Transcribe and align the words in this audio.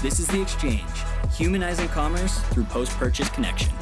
This 0.00 0.20
is 0.20 0.28
The 0.28 0.40
Exchange, 0.40 0.84
humanizing 1.34 1.88
commerce 1.88 2.38
through 2.50 2.62
post 2.66 2.92
purchase 2.92 3.28
connection. 3.30 3.72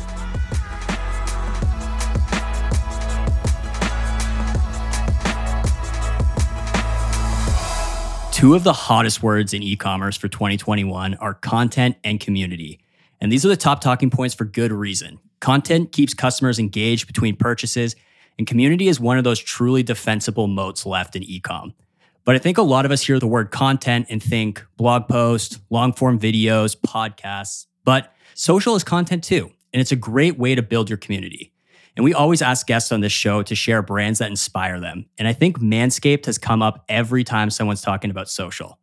Two 8.32 8.54
of 8.54 8.64
the 8.64 8.72
hottest 8.72 9.22
words 9.22 9.52
in 9.52 9.62
e 9.62 9.76
commerce 9.76 10.16
for 10.16 10.28
2021 10.28 11.16
are 11.16 11.34
content 11.34 11.96
and 12.02 12.18
community. 12.18 12.80
And 13.20 13.30
these 13.30 13.44
are 13.44 13.50
the 13.50 13.56
top 13.56 13.82
talking 13.82 14.08
points 14.08 14.34
for 14.34 14.46
good 14.46 14.72
reason. 14.72 15.18
Content 15.40 15.92
keeps 15.92 16.14
customers 16.14 16.58
engaged 16.58 17.06
between 17.06 17.36
purchases, 17.36 17.94
and 18.38 18.46
community 18.46 18.88
is 18.88 18.98
one 18.98 19.18
of 19.18 19.24
those 19.24 19.38
truly 19.38 19.82
defensible 19.82 20.46
moats 20.46 20.86
left 20.86 21.14
in 21.14 21.22
ecom. 21.24 21.74
But 22.26 22.34
I 22.34 22.38
think 22.40 22.58
a 22.58 22.62
lot 22.62 22.84
of 22.84 22.90
us 22.90 23.06
hear 23.06 23.20
the 23.20 23.28
word 23.28 23.52
content 23.52 24.08
and 24.10 24.20
think 24.20 24.66
blog 24.76 25.06
posts, 25.06 25.60
long 25.70 25.92
form 25.92 26.18
videos, 26.18 26.76
podcasts. 26.76 27.66
But 27.84 28.12
social 28.34 28.74
is 28.74 28.82
content 28.82 29.22
too, 29.22 29.52
and 29.72 29.80
it's 29.80 29.92
a 29.92 29.96
great 29.96 30.36
way 30.36 30.56
to 30.56 30.60
build 30.60 30.90
your 30.90 30.96
community. 30.96 31.52
And 31.94 32.04
we 32.04 32.12
always 32.12 32.42
ask 32.42 32.66
guests 32.66 32.90
on 32.90 33.00
this 33.00 33.12
show 33.12 33.44
to 33.44 33.54
share 33.54 33.80
brands 33.80 34.18
that 34.18 34.28
inspire 34.28 34.80
them. 34.80 35.06
And 35.18 35.28
I 35.28 35.32
think 35.32 35.60
Manscaped 35.60 36.26
has 36.26 36.36
come 36.36 36.62
up 36.62 36.84
every 36.88 37.22
time 37.22 37.48
someone's 37.48 37.80
talking 37.80 38.10
about 38.10 38.28
social. 38.28 38.80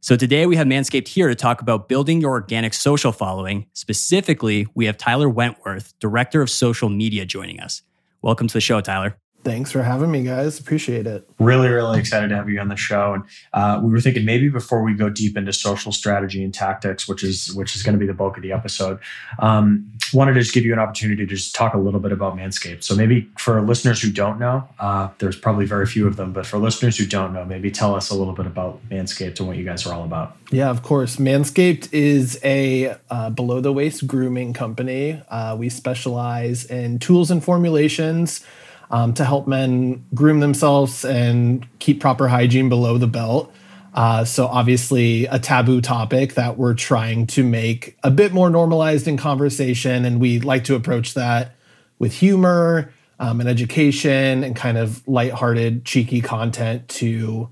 So 0.00 0.14
today 0.14 0.44
we 0.44 0.56
have 0.56 0.66
Manscaped 0.66 1.08
here 1.08 1.28
to 1.28 1.34
talk 1.34 1.62
about 1.62 1.88
building 1.88 2.20
your 2.20 2.32
organic 2.32 2.74
social 2.74 3.10
following. 3.10 3.66
Specifically, 3.72 4.66
we 4.74 4.84
have 4.84 4.98
Tyler 4.98 5.30
Wentworth, 5.30 5.98
Director 5.98 6.42
of 6.42 6.50
Social 6.50 6.90
Media, 6.90 7.24
joining 7.24 7.58
us. 7.58 7.80
Welcome 8.20 8.48
to 8.48 8.54
the 8.54 8.60
show, 8.60 8.82
Tyler. 8.82 9.16
Thanks 9.44 9.72
for 9.72 9.82
having 9.82 10.10
me, 10.10 10.22
guys. 10.22 10.60
Appreciate 10.60 11.06
it. 11.06 11.28
Really, 11.40 11.68
really 11.68 11.98
excited 11.98 12.28
to 12.28 12.36
have 12.36 12.48
you 12.48 12.60
on 12.60 12.68
the 12.68 12.76
show. 12.76 13.14
And 13.14 13.24
uh, 13.52 13.80
we 13.82 13.90
were 13.90 14.00
thinking 14.00 14.24
maybe 14.24 14.48
before 14.48 14.84
we 14.84 14.94
go 14.94 15.08
deep 15.08 15.36
into 15.36 15.52
social 15.52 15.90
strategy 15.90 16.44
and 16.44 16.54
tactics, 16.54 17.08
which 17.08 17.24
is 17.24 17.52
which 17.54 17.74
is 17.74 17.82
going 17.82 17.94
to 17.94 17.98
be 17.98 18.06
the 18.06 18.14
bulk 18.14 18.36
of 18.36 18.44
the 18.44 18.52
episode, 18.52 19.00
um, 19.40 19.90
wanted 20.14 20.34
to 20.34 20.40
just 20.40 20.54
give 20.54 20.64
you 20.64 20.72
an 20.72 20.78
opportunity 20.78 21.26
to 21.26 21.34
just 21.34 21.56
talk 21.56 21.74
a 21.74 21.78
little 21.78 21.98
bit 21.98 22.12
about 22.12 22.36
Manscaped. 22.36 22.84
So 22.84 22.94
maybe 22.94 23.28
for 23.36 23.60
listeners 23.60 24.00
who 24.00 24.12
don't 24.12 24.38
know, 24.38 24.68
uh, 24.78 25.08
there's 25.18 25.36
probably 25.36 25.66
very 25.66 25.86
few 25.86 26.06
of 26.06 26.16
them, 26.16 26.32
but 26.32 26.46
for 26.46 26.58
listeners 26.58 26.96
who 26.96 27.06
don't 27.06 27.32
know, 27.32 27.44
maybe 27.44 27.70
tell 27.70 27.96
us 27.96 28.10
a 28.10 28.14
little 28.14 28.34
bit 28.34 28.46
about 28.46 28.80
Manscaped 28.90 29.40
and 29.40 29.48
what 29.48 29.56
you 29.56 29.64
guys 29.64 29.84
are 29.86 29.92
all 29.92 30.04
about. 30.04 30.36
Yeah, 30.52 30.70
of 30.70 30.82
course. 30.82 31.16
Manscaped 31.16 31.88
is 31.92 32.38
a 32.44 32.94
uh, 33.10 33.30
below 33.30 33.60
the 33.60 33.72
waist 33.72 34.06
grooming 34.06 34.52
company. 34.52 35.20
Uh, 35.28 35.56
we 35.58 35.68
specialize 35.68 36.64
in 36.64 37.00
tools 37.00 37.30
and 37.30 37.42
formulations 37.42 38.44
um, 38.92 39.14
to 39.14 39.24
help 39.24 39.48
men 39.48 40.04
groom 40.14 40.40
themselves 40.40 41.04
and 41.04 41.66
keep 41.78 42.00
proper 42.00 42.28
hygiene 42.28 42.68
below 42.68 42.98
the 42.98 43.06
belt. 43.08 43.52
Uh, 43.94 44.24
so, 44.24 44.46
obviously, 44.46 45.26
a 45.26 45.38
taboo 45.38 45.80
topic 45.80 46.34
that 46.34 46.56
we're 46.56 46.74
trying 46.74 47.26
to 47.26 47.42
make 47.42 47.96
a 48.02 48.10
bit 48.10 48.32
more 48.32 48.48
normalized 48.48 49.08
in 49.08 49.16
conversation. 49.16 50.04
And 50.04 50.20
we 50.20 50.40
like 50.40 50.64
to 50.64 50.74
approach 50.74 51.14
that 51.14 51.56
with 51.98 52.12
humor 52.12 52.92
um, 53.18 53.40
and 53.40 53.48
education 53.48 54.44
and 54.44 54.56
kind 54.56 54.78
of 54.78 55.06
lighthearted, 55.06 55.84
cheeky 55.84 56.20
content 56.20 56.88
to 56.88 57.50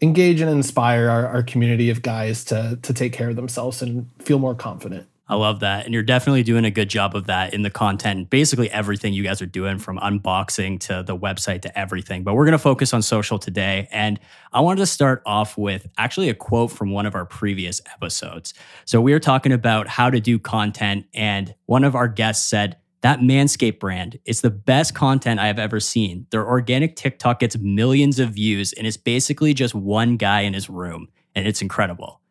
engage 0.00 0.40
and 0.40 0.50
inspire 0.50 1.08
our, 1.08 1.26
our 1.28 1.42
community 1.44 1.90
of 1.90 2.02
guys 2.02 2.44
to, 2.44 2.78
to 2.82 2.92
take 2.92 3.12
care 3.12 3.30
of 3.30 3.36
themselves 3.36 3.82
and 3.82 4.10
feel 4.18 4.40
more 4.40 4.54
confident. 4.54 5.06
I 5.32 5.34
love 5.36 5.60
that. 5.60 5.86
And 5.86 5.94
you're 5.94 6.02
definitely 6.02 6.42
doing 6.42 6.66
a 6.66 6.70
good 6.70 6.90
job 6.90 7.16
of 7.16 7.24
that 7.28 7.54
in 7.54 7.62
the 7.62 7.70
content, 7.70 8.28
basically 8.28 8.70
everything 8.70 9.14
you 9.14 9.22
guys 9.22 9.40
are 9.40 9.46
doing 9.46 9.78
from 9.78 9.96
unboxing 9.98 10.78
to 10.80 11.02
the 11.02 11.16
website 11.16 11.62
to 11.62 11.78
everything. 11.78 12.22
But 12.22 12.34
we're 12.34 12.44
going 12.44 12.52
to 12.52 12.58
focus 12.58 12.92
on 12.92 13.00
social 13.00 13.38
today. 13.38 13.88
And 13.90 14.20
I 14.52 14.60
wanted 14.60 14.80
to 14.80 14.86
start 14.86 15.22
off 15.24 15.56
with 15.56 15.86
actually 15.96 16.28
a 16.28 16.34
quote 16.34 16.70
from 16.70 16.90
one 16.90 17.06
of 17.06 17.14
our 17.14 17.24
previous 17.24 17.80
episodes. 17.90 18.52
So 18.84 19.00
we 19.00 19.12
were 19.12 19.20
talking 19.20 19.52
about 19.52 19.88
how 19.88 20.10
to 20.10 20.20
do 20.20 20.38
content, 20.38 21.06
and 21.14 21.54
one 21.64 21.84
of 21.84 21.94
our 21.94 22.08
guests 22.08 22.46
said, 22.46 22.76
that 23.00 23.20
Manscaped 23.20 23.80
brand 23.80 24.18
is 24.26 24.42
the 24.42 24.50
best 24.50 24.94
content 24.94 25.40
I 25.40 25.46
have 25.46 25.58
ever 25.58 25.80
seen. 25.80 26.26
Their 26.30 26.46
organic 26.46 26.94
TikTok 26.94 27.40
gets 27.40 27.56
millions 27.56 28.20
of 28.20 28.30
views 28.30 28.72
and 28.74 28.86
it's 28.86 28.98
basically 28.98 29.54
just 29.54 29.74
one 29.74 30.18
guy 30.18 30.42
in 30.42 30.52
his 30.52 30.68
room, 30.68 31.08
and 31.34 31.48
it's 31.48 31.62
incredible. 31.62 32.21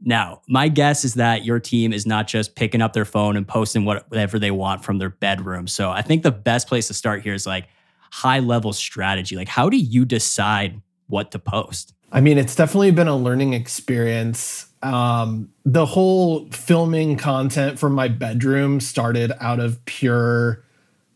Now, 0.00 0.42
my 0.48 0.68
guess 0.68 1.04
is 1.04 1.14
that 1.14 1.44
your 1.44 1.58
team 1.58 1.92
is 1.92 2.06
not 2.06 2.26
just 2.26 2.54
picking 2.54 2.82
up 2.82 2.92
their 2.92 3.04
phone 3.04 3.36
and 3.36 3.46
posting 3.46 3.84
whatever 3.84 4.38
they 4.38 4.50
want 4.50 4.84
from 4.84 4.98
their 4.98 5.10
bedroom. 5.10 5.66
So 5.66 5.90
I 5.90 6.02
think 6.02 6.22
the 6.22 6.32
best 6.32 6.68
place 6.68 6.88
to 6.88 6.94
start 6.94 7.22
here 7.22 7.34
is 7.34 7.46
like 7.46 7.68
high 8.10 8.40
level 8.40 8.72
strategy. 8.72 9.36
Like, 9.36 9.48
how 9.48 9.68
do 9.70 9.76
you 9.76 10.04
decide 10.04 10.80
what 11.06 11.30
to 11.32 11.38
post? 11.38 11.94
I 12.12 12.20
mean, 12.20 12.38
it's 12.38 12.54
definitely 12.54 12.92
been 12.92 13.08
a 13.08 13.16
learning 13.16 13.54
experience. 13.54 14.68
Um, 14.82 15.50
the 15.64 15.86
whole 15.86 16.48
filming 16.50 17.16
content 17.16 17.78
from 17.78 17.94
my 17.94 18.08
bedroom 18.08 18.80
started 18.80 19.32
out 19.40 19.58
of 19.58 19.84
pure 19.84 20.62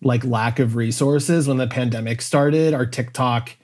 like 0.02 0.24
lack 0.24 0.58
of 0.58 0.76
resources 0.76 1.46
when 1.46 1.56
the 1.56 1.66
pandemic 1.66 2.22
started. 2.22 2.74
Our 2.74 2.86
TikTok 2.86 3.56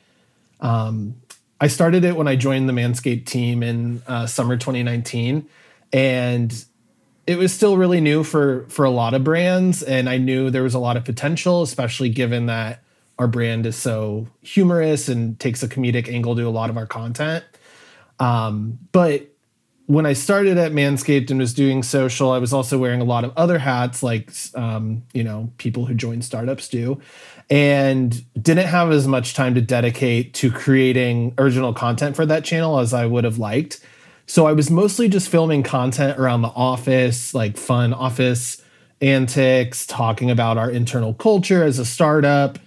um, 0.61 1.17
I 1.61 1.69
started 1.69 2.05
it 2.05 2.17
when 2.17 2.29
I 2.29 2.37
joined 2.37 2.69
the 2.69 2.73
Manscaped 2.73 3.27
team 3.27 3.63
in 3.63 4.03
uh, 4.07 4.27
summer 4.27 4.57
2019, 4.57 5.49
and 5.93 6.65
it 7.27 7.39
was 7.39 7.53
still 7.53 7.77
really 7.77 8.01
new 8.01 8.25
for 8.25 8.67
for 8.69 8.85
a 8.85 8.91
lot 8.91 9.15
of 9.15 9.25
brands, 9.25 9.83
and 9.83 10.09
I 10.09 10.19
knew 10.19 10.51
there 10.51 10.63
was 10.63 10.75
a 10.75 10.79
lot 10.79 10.97
of 10.97 11.05
potential, 11.05 11.63
especially 11.63 12.09
given 12.09 12.47
that 12.47 12.83
our 13.19 13.29
brand 13.29 13.65
is 13.67 13.77
so 13.77 14.27
humorous 14.43 15.09
and 15.09 15.39
takes 15.39 15.63
a 15.63 15.69
comedic 15.69 16.13
angle 16.13 16.35
to 16.37 16.43
a 16.43 16.51
lot 16.51 16.71
of 16.71 16.77
our 16.77 16.87
content. 16.87 17.45
Um, 18.19 18.79
but 18.93 19.29
when 19.87 20.07
I 20.07 20.15
started 20.15 20.57
at 20.57 20.73
Manscaped 20.73 21.31
and 21.31 21.39
was 21.39 21.53
doing 21.53 21.83
social, 21.83 22.31
I 22.33 22.39
was 22.39 22.53
also 22.53 22.79
wearing 22.79 23.01
a 23.01 23.05
lot 23.05 23.25
of 23.25 23.33
other 23.37 23.59
hats, 23.59 24.03
like 24.03 24.33
um, 24.55 25.03
you 25.13 25.23
know 25.23 25.53
people 25.59 25.87
who 25.87 25.95
join 25.95 26.23
startups 26.23 26.69
do, 26.69 27.01
and 27.51 28.25
didn't 28.41 28.67
have 28.67 28.91
as 28.91 29.07
much 29.07 29.35
time 29.35 29.55
to 29.55 29.61
dedicate 29.61 30.35
to 30.35 30.51
creating 30.51 31.35
original 31.39 31.75
content 31.75 32.17
for 32.17 32.25
that 32.27 32.45
channel 32.45 32.79
as 32.79 32.95
I 32.95 33.07
would 33.07 33.25
have 33.25 33.39
liked. 33.39 33.81
So 34.27 34.47
I 34.47 34.53
was 34.53 34.71
mostly 34.71 35.09
just 35.09 35.29
filming 35.29 35.63
content 35.63 36.19
around 36.19 36.43
the 36.43 36.49
office, 36.49 37.35
like 37.35 37.57
fun 37.57 37.93
office 37.93 38.63
antics, 39.01 39.87
talking 39.87 40.31
about 40.31 40.57
our 40.57 40.71
internal 40.71 41.13
culture 41.13 41.63
as 41.63 41.79
a 41.79 41.85
startup, 41.85 42.59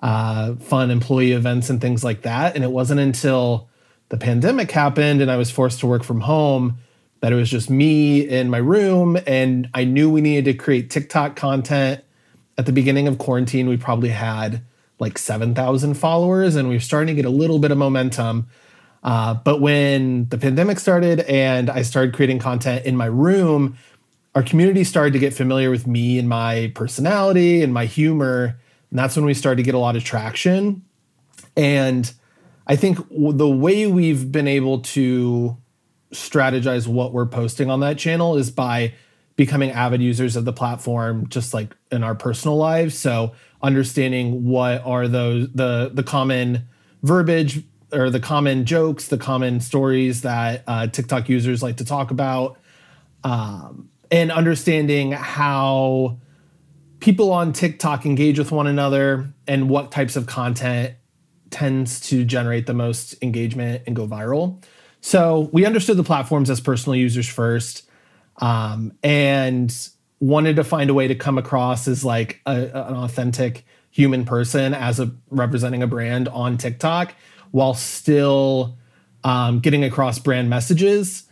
uh, 0.00 0.54
fun 0.56 0.90
employee 0.90 1.32
events, 1.32 1.70
and 1.70 1.80
things 1.80 2.04
like 2.04 2.22
that. 2.22 2.54
And 2.54 2.62
it 2.62 2.70
wasn't 2.70 3.00
until 3.00 3.68
the 4.10 4.18
pandemic 4.18 4.70
happened 4.70 5.22
and 5.22 5.30
I 5.30 5.36
was 5.36 5.50
forced 5.50 5.80
to 5.80 5.86
work 5.86 6.04
from 6.04 6.20
home 6.20 6.78
that 7.20 7.32
it 7.32 7.36
was 7.36 7.50
just 7.50 7.70
me 7.70 8.20
in 8.20 8.50
my 8.50 8.58
room 8.58 9.18
and 9.26 9.68
I 9.74 9.84
knew 9.84 10.10
we 10.10 10.20
needed 10.20 10.44
to 10.44 10.54
create 10.54 10.90
TikTok 10.90 11.34
content. 11.34 12.04
At 12.58 12.66
the 12.66 12.72
beginning 12.72 13.06
of 13.08 13.18
quarantine, 13.18 13.68
we 13.68 13.76
probably 13.76 14.08
had 14.08 14.62
like 14.98 15.18
7,000 15.18 15.94
followers 15.94 16.56
and 16.56 16.68
we 16.68 16.76
were 16.76 16.80
starting 16.80 17.14
to 17.14 17.22
get 17.22 17.28
a 17.28 17.34
little 17.34 17.58
bit 17.58 17.70
of 17.70 17.78
momentum. 17.78 18.48
Uh, 19.02 19.34
but 19.34 19.60
when 19.60 20.28
the 20.30 20.38
pandemic 20.38 20.78
started 20.78 21.20
and 21.20 21.70
I 21.70 21.82
started 21.82 22.14
creating 22.14 22.38
content 22.38 22.86
in 22.86 22.96
my 22.96 23.06
room, 23.06 23.76
our 24.34 24.42
community 24.42 24.84
started 24.84 25.12
to 25.12 25.18
get 25.18 25.32
familiar 25.32 25.70
with 25.70 25.86
me 25.86 26.18
and 26.18 26.28
my 26.28 26.72
personality 26.74 27.62
and 27.62 27.72
my 27.72 27.86
humor. 27.86 28.58
And 28.90 28.98
that's 28.98 29.16
when 29.16 29.24
we 29.24 29.34
started 29.34 29.56
to 29.56 29.62
get 29.62 29.74
a 29.74 29.78
lot 29.78 29.96
of 29.96 30.04
traction. 30.04 30.82
And 31.56 32.12
I 32.66 32.76
think 32.76 32.98
the 33.10 33.48
way 33.48 33.86
we've 33.86 34.30
been 34.30 34.48
able 34.48 34.80
to 34.80 35.56
strategize 36.12 36.86
what 36.86 37.12
we're 37.12 37.26
posting 37.26 37.70
on 37.70 37.80
that 37.80 37.98
channel 37.98 38.36
is 38.36 38.50
by 38.50 38.94
becoming 39.36 39.70
avid 39.70 40.00
users 40.00 40.36
of 40.36 40.44
the 40.44 40.52
platform 40.52 41.28
just 41.28 41.52
like 41.52 41.76
in 41.90 42.02
our 42.02 42.14
personal 42.14 42.56
lives 42.56 42.96
so 42.96 43.32
understanding 43.62 44.44
what 44.44 44.82
are 44.84 45.08
those 45.08 45.48
the 45.52 45.90
the 45.92 46.02
common 46.02 46.66
verbiage 47.02 47.62
or 47.92 48.10
the 48.10 48.20
common 48.20 48.64
jokes 48.64 49.08
the 49.08 49.18
common 49.18 49.60
stories 49.60 50.22
that 50.22 50.64
uh, 50.66 50.86
tiktok 50.86 51.28
users 51.28 51.62
like 51.62 51.76
to 51.76 51.84
talk 51.84 52.10
about 52.10 52.58
um, 53.24 53.88
and 54.10 54.32
understanding 54.32 55.12
how 55.12 56.18
people 57.00 57.32
on 57.32 57.52
tiktok 57.52 58.06
engage 58.06 58.38
with 58.38 58.50
one 58.50 58.66
another 58.66 59.32
and 59.46 59.68
what 59.68 59.90
types 59.90 60.16
of 60.16 60.26
content 60.26 60.94
tends 61.50 62.00
to 62.00 62.24
generate 62.24 62.66
the 62.66 62.74
most 62.74 63.14
engagement 63.22 63.82
and 63.86 63.94
go 63.94 64.06
viral. 64.06 64.62
So 65.00 65.48
we 65.52 65.64
understood 65.64 65.96
the 65.96 66.04
platforms 66.04 66.50
as 66.50 66.60
personal 66.60 66.96
users 66.96 67.28
first, 67.28 67.88
um, 68.38 68.92
and 69.02 69.74
wanted 70.20 70.56
to 70.56 70.64
find 70.64 70.90
a 70.90 70.94
way 70.94 71.08
to 71.08 71.14
come 71.14 71.38
across 71.38 71.88
as 71.88 72.04
like 72.04 72.40
a, 72.46 72.54
an 72.54 72.94
authentic 72.94 73.64
human 73.90 74.24
person 74.24 74.74
as 74.74 75.00
a 75.00 75.10
representing 75.30 75.82
a 75.82 75.86
brand 75.86 76.28
on 76.28 76.56
TikTok, 76.56 77.14
while 77.50 77.74
still 77.74 78.76
um, 79.24 79.60
getting 79.60 79.84
across 79.84 80.18
brand 80.18 80.50
messages. 80.50 81.24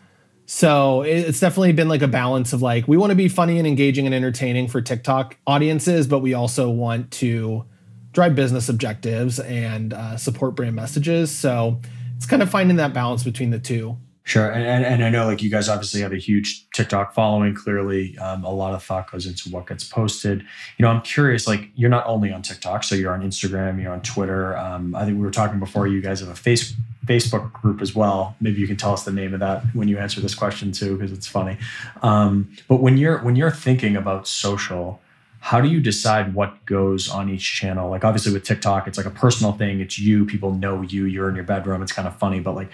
So 0.46 1.02
it's 1.02 1.40
definitely 1.40 1.72
been 1.72 1.88
like 1.88 2.02
a 2.02 2.08
balance 2.08 2.52
of 2.52 2.60
like 2.60 2.86
we 2.86 2.96
want 2.96 3.10
to 3.10 3.16
be 3.16 3.28
funny 3.28 3.58
and 3.58 3.66
engaging 3.66 4.04
and 4.04 4.14
entertaining 4.14 4.68
for 4.68 4.82
TikTok 4.82 5.38
audiences, 5.46 6.06
but 6.06 6.18
we 6.18 6.34
also 6.34 6.68
want 6.68 7.10
to 7.12 7.64
drive 8.12 8.34
business 8.34 8.68
objectives 8.68 9.40
and 9.40 9.92
uh, 9.92 10.16
support 10.16 10.54
brand 10.54 10.76
messages. 10.76 11.30
So 11.30 11.80
it's 12.16 12.26
kind 12.26 12.42
of 12.42 12.50
finding 12.50 12.76
that 12.76 12.92
balance 12.92 13.24
between 13.24 13.50
the 13.50 13.58
two. 13.58 13.96
Sure, 14.26 14.50
and, 14.50 14.86
and, 14.86 15.04
I 15.04 15.10
know 15.10 15.26
like 15.26 15.42
you 15.42 15.50
guys 15.50 15.68
obviously 15.68 16.00
have 16.00 16.14
a 16.14 16.16
huge 16.16 16.66
TikTok 16.70 17.12
following. 17.12 17.54
Clearly, 17.54 18.16
um, 18.16 18.42
a 18.42 18.50
lot 18.50 18.72
of 18.72 18.82
thought 18.82 19.12
goes 19.12 19.26
into 19.26 19.50
what 19.50 19.66
gets 19.66 19.84
posted. 19.84 20.40
You 20.78 20.82
know, 20.82 20.88
I'm 20.88 21.02
curious. 21.02 21.46
Like, 21.46 21.68
you're 21.74 21.90
not 21.90 22.06
only 22.06 22.32
on 22.32 22.40
TikTok, 22.40 22.84
so 22.84 22.94
you're 22.94 23.12
on 23.12 23.20
Instagram, 23.20 23.82
you're 23.82 23.92
on 23.92 24.00
Twitter. 24.00 24.56
Um, 24.56 24.94
I 24.94 25.04
think 25.04 25.18
we 25.18 25.22
were 25.22 25.30
talking 25.30 25.60
before. 25.60 25.86
You 25.86 26.00
guys 26.00 26.20
have 26.20 26.30
a 26.30 26.34
face 26.34 26.72
Facebook 27.04 27.52
group 27.52 27.82
as 27.82 27.94
well. 27.94 28.34
Maybe 28.40 28.62
you 28.62 28.66
can 28.66 28.78
tell 28.78 28.94
us 28.94 29.04
the 29.04 29.12
name 29.12 29.34
of 29.34 29.40
that 29.40 29.62
when 29.74 29.88
you 29.88 29.98
answer 29.98 30.22
this 30.22 30.34
question 30.34 30.72
too, 30.72 30.96
because 30.96 31.12
it's 31.12 31.26
funny. 31.26 31.58
Um, 32.02 32.50
but 32.66 32.80
when 32.80 32.96
you're 32.96 33.18
when 33.18 33.36
you're 33.36 33.50
thinking 33.50 33.94
about 33.94 34.26
social, 34.26 35.02
how 35.44 35.60
do 35.60 35.68
you 35.68 35.78
decide 35.78 36.32
what 36.32 36.64
goes 36.64 37.06
on 37.10 37.28
each 37.28 37.54
channel? 37.54 37.90
Like 37.90 38.02
obviously 38.02 38.32
with 38.32 38.44
tiktok 38.44 38.88
it's 38.88 38.96
like 38.96 39.06
a 39.06 39.10
personal 39.10 39.52
thing. 39.52 39.80
It's 39.80 39.98
you 39.98 40.24
people 40.24 40.54
know 40.54 40.80
you 40.80 41.04
you're 41.04 41.28
in 41.28 41.34
your 41.34 41.44
bedroom. 41.44 41.82
It's 41.82 41.92
kind 41.92 42.08
of 42.08 42.16
funny 42.16 42.40
but 42.40 42.54
like 42.54 42.70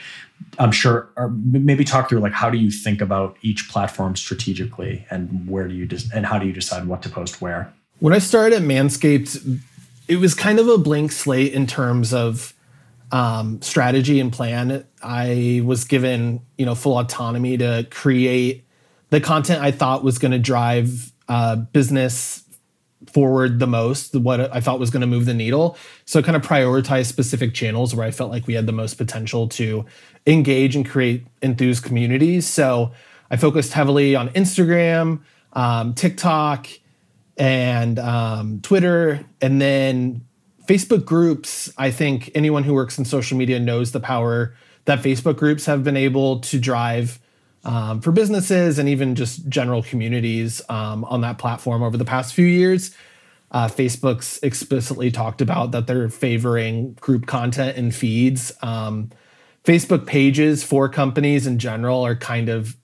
i'm 0.58 0.72
sure 0.72 1.08
or 1.16 1.30
maybe 1.30 1.84
talk 1.84 2.08
through 2.08 2.20
like 2.20 2.32
how 2.32 2.48
do 2.48 2.58
you 2.58 2.70
think 2.70 3.00
about 3.00 3.36
each 3.42 3.68
platform 3.68 4.16
strategically 4.16 5.04
and 5.10 5.48
where 5.48 5.68
do 5.68 5.74
you 5.74 5.84
just 5.84 6.12
and 6.12 6.24
how 6.24 6.38
do 6.38 6.46
you 6.46 6.52
decide 6.52 6.86
what 6.86 7.02
to 7.02 7.08
post 7.08 7.40
where? 7.42 7.72
When 7.98 8.12
i 8.12 8.18
started 8.18 8.56
at 8.56 8.62
manscaped 8.62 9.60
it 10.06 10.16
was 10.16 10.34
kind 10.34 10.60
of 10.60 10.68
a 10.68 10.78
blank 10.78 11.10
slate 11.10 11.52
in 11.52 11.66
terms 11.66 12.14
of 12.14 12.54
um, 13.12 13.60
strategy 13.62 14.20
and 14.20 14.32
plan. 14.32 14.86
I 15.02 15.62
was 15.64 15.82
given 15.82 16.40
you 16.56 16.66
know 16.66 16.76
full 16.76 16.96
autonomy 16.98 17.58
to 17.58 17.86
create 17.90 18.64
the 19.10 19.20
content 19.20 19.60
i 19.60 19.72
thought 19.72 20.04
was 20.04 20.18
going 20.18 20.30
to 20.30 20.38
drive 20.38 21.12
uh, 21.28 21.56
business 21.56 22.44
forward 23.06 23.58
the 23.58 23.66
most, 23.66 24.14
what 24.14 24.54
I 24.54 24.60
thought 24.60 24.78
was 24.78 24.90
going 24.90 25.00
to 25.00 25.06
move 25.06 25.26
the 25.26 25.34
needle. 25.34 25.76
So 26.04 26.22
kind 26.22 26.36
of 26.36 26.42
prioritize 26.42 27.06
specific 27.06 27.54
channels 27.54 27.94
where 27.94 28.06
I 28.06 28.10
felt 28.10 28.30
like 28.30 28.46
we 28.46 28.54
had 28.54 28.66
the 28.66 28.72
most 28.72 28.94
potential 28.94 29.48
to 29.48 29.86
engage 30.26 30.76
and 30.76 30.88
create 30.88 31.26
enthused 31.42 31.84
communities. 31.84 32.46
So 32.46 32.92
I 33.30 33.36
focused 33.36 33.72
heavily 33.72 34.14
on 34.14 34.28
Instagram, 34.30 35.20
um, 35.54 35.94
TikTok, 35.94 36.66
and 37.36 37.98
um, 37.98 38.60
Twitter, 38.60 39.24
and 39.40 39.60
then 39.60 40.26
Facebook 40.66 41.04
groups. 41.04 41.72
I 41.78 41.90
think 41.90 42.30
anyone 42.34 42.64
who 42.64 42.74
works 42.74 42.98
in 42.98 43.04
social 43.04 43.38
media 43.38 43.58
knows 43.58 43.92
the 43.92 44.00
power 44.00 44.54
that 44.84 45.00
Facebook 45.00 45.36
groups 45.36 45.64
have 45.66 45.82
been 45.82 45.96
able 45.96 46.40
to 46.40 46.58
drive 46.58 47.18
um, 47.64 48.00
for 48.00 48.12
businesses 48.12 48.78
and 48.78 48.88
even 48.88 49.14
just 49.14 49.48
general 49.48 49.82
communities 49.82 50.62
um, 50.68 51.04
on 51.04 51.20
that 51.20 51.38
platform 51.38 51.82
over 51.82 51.96
the 51.96 52.04
past 52.04 52.34
few 52.34 52.46
years. 52.46 52.94
Uh, 53.52 53.66
Facebook's 53.66 54.38
explicitly 54.42 55.10
talked 55.10 55.40
about 55.40 55.72
that 55.72 55.86
they're 55.86 56.08
favoring 56.08 56.94
group 56.94 57.26
content 57.26 57.76
and 57.76 57.94
feeds. 57.94 58.52
Um, 58.62 59.10
Facebook 59.64 60.06
pages 60.06 60.62
for 60.62 60.88
companies 60.88 61.46
in 61.46 61.58
general 61.58 62.04
are 62.06 62.16
kind 62.16 62.48
of 62.48 62.76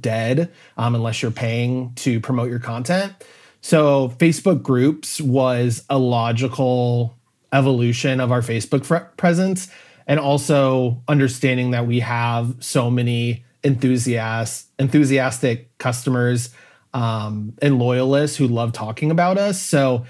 dead 0.00 0.52
um, 0.76 0.94
unless 0.94 1.22
you're 1.22 1.30
paying 1.30 1.92
to 1.96 2.20
promote 2.20 2.48
your 2.48 2.58
content. 2.58 3.12
So, 3.60 4.10
Facebook 4.18 4.62
groups 4.62 5.20
was 5.20 5.84
a 5.90 5.98
logical 5.98 7.16
evolution 7.52 8.20
of 8.20 8.30
our 8.30 8.42
Facebook 8.42 8.84
fr- 8.84 9.08
presence, 9.16 9.68
and 10.06 10.20
also 10.20 11.02
understanding 11.08 11.72
that 11.72 11.86
we 11.86 12.00
have 12.00 12.54
so 12.60 12.90
many 12.90 13.44
enthusiasts, 13.66 14.68
enthusiastic 14.78 15.76
customers 15.78 16.50
um, 16.94 17.52
and 17.60 17.78
loyalists 17.78 18.36
who 18.36 18.46
love 18.46 18.72
talking 18.72 19.10
about 19.10 19.36
us. 19.36 19.60
So 19.60 20.06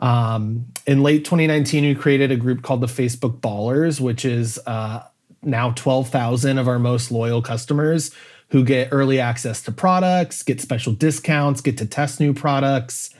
um, 0.00 0.66
in 0.86 1.02
late 1.02 1.24
2019, 1.24 1.84
we 1.84 1.94
created 1.94 2.30
a 2.30 2.36
group 2.36 2.62
called 2.62 2.80
the 2.80 2.86
Facebook 2.86 3.40
Ballers, 3.40 4.00
which 4.00 4.24
is 4.24 4.58
uh, 4.66 5.02
now 5.42 5.70
12,000 5.70 6.58
of 6.58 6.68
our 6.68 6.78
most 6.78 7.10
loyal 7.10 7.40
customers 7.40 8.10
who 8.50 8.64
get 8.64 8.88
early 8.92 9.18
access 9.18 9.62
to 9.62 9.72
products, 9.72 10.42
get 10.42 10.60
special 10.60 10.92
discounts, 10.92 11.60
get 11.60 11.78
to 11.78 11.86
test 11.86 12.20
new 12.20 12.34
products. 12.34 13.10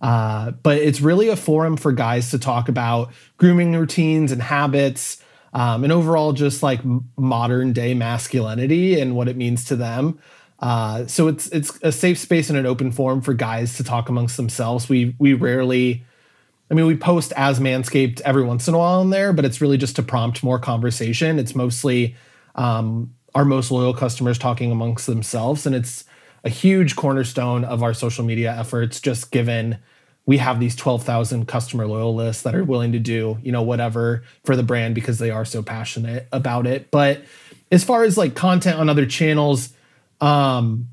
Uh, 0.00 0.50
but 0.50 0.76
it's 0.78 1.00
really 1.00 1.28
a 1.28 1.36
forum 1.36 1.76
for 1.76 1.92
guys 1.92 2.30
to 2.30 2.38
talk 2.38 2.68
about 2.68 3.12
grooming 3.38 3.74
routines 3.74 4.32
and 4.32 4.42
habits, 4.42 5.22
um, 5.54 5.84
and 5.84 5.92
overall 5.92 6.32
just 6.32 6.62
like 6.62 6.80
modern 7.16 7.72
day 7.72 7.94
masculinity 7.94 9.00
and 9.00 9.14
what 9.14 9.28
it 9.28 9.36
means 9.36 9.64
to 9.64 9.76
them. 9.76 10.18
Uh, 10.58 11.06
so 11.06 11.28
it's 11.28 11.46
it's 11.48 11.78
a 11.82 11.92
safe 11.92 12.18
space 12.18 12.50
and 12.50 12.58
an 12.58 12.66
open 12.66 12.90
forum 12.90 13.20
for 13.20 13.34
guys 13.34 13.76
to 13.76 13.84
talk 13.84 14.08
amongst 14.08 14.36
themselves. 14.36 14.88
We 14.88 15.14
we 15.18 15.34
rarely, 15.34 16.04
I 16.70 16.74
mean, 16.74 16.86
we 16.86 16.96
post 16.96 17.32
as 17.36 17.60
Manscaped 17.60 18.20
every 18.22 18.42
once 18.42 18.66
in 18.66 18.74
a 18.74 18.78
while 18.78 19.00
in 19.00 19.10
there, 19.10 19.32
but 19.32 19.44
it's 19.44 19.60
really 19.60 19.78
just 19.78 19.96
to 19.96 20.02
prompt 20.02 20.42
more 20.42 20.58
conversation. 20.58 21.38
It's 21.38 21.54
mostly 21.54 22.16
um, 22.56 23.14
our 23.34 23.44
most 23.44 23.70
loyal 23.70 23.94
customers 23.94 24.38
talking 24.38 24.70
amongst 24.70 25.06
themselves, 25.06 25.66
and 25.66 25.74
it's 25.74 26.04
a 26.44 26.48
huge 26.48 26.96
cornerstone 26.96 27.64
of 27.64 27.82
our 27.82 27.94
social 27.94 28.24
media 28.24 28.54
efforts. 28.56 29.00
Just 29.00 29.30
given 29.30 29.78
we 30.26 30.38
have 30.38 30.58
these 30.58 30.74
12,000 30.74 31.46
customer 31.46 31.86
loyalists 31.86 32.42
that 32.42 32.54
are 32.54 32.64
willing 32.64 32.92
to 32.92 32.98
do, 32.98 33.38
you 33.42 33.52
know, 33.52 33.62
whatever 33.62 34.22
for 34.44 34.56
the 34.56 34.62
brand 34.62 34.94
because 34.94 35.18
they 35.18 35.30
are 35.30 35.44
so 35.44 35.62
passionate 35.62 36.26
about 36.32 36.66
it. 36.66 36.90
But 36.90 37.22
as 37.70 37.84
far 37.84 38.04
as 38.04 38.16
like 38.16 38.34
content 38.34 38.78
on 38.78 38.88
other 38.88 39.06
channels, 39.06 39.74
um, 40.20 40.88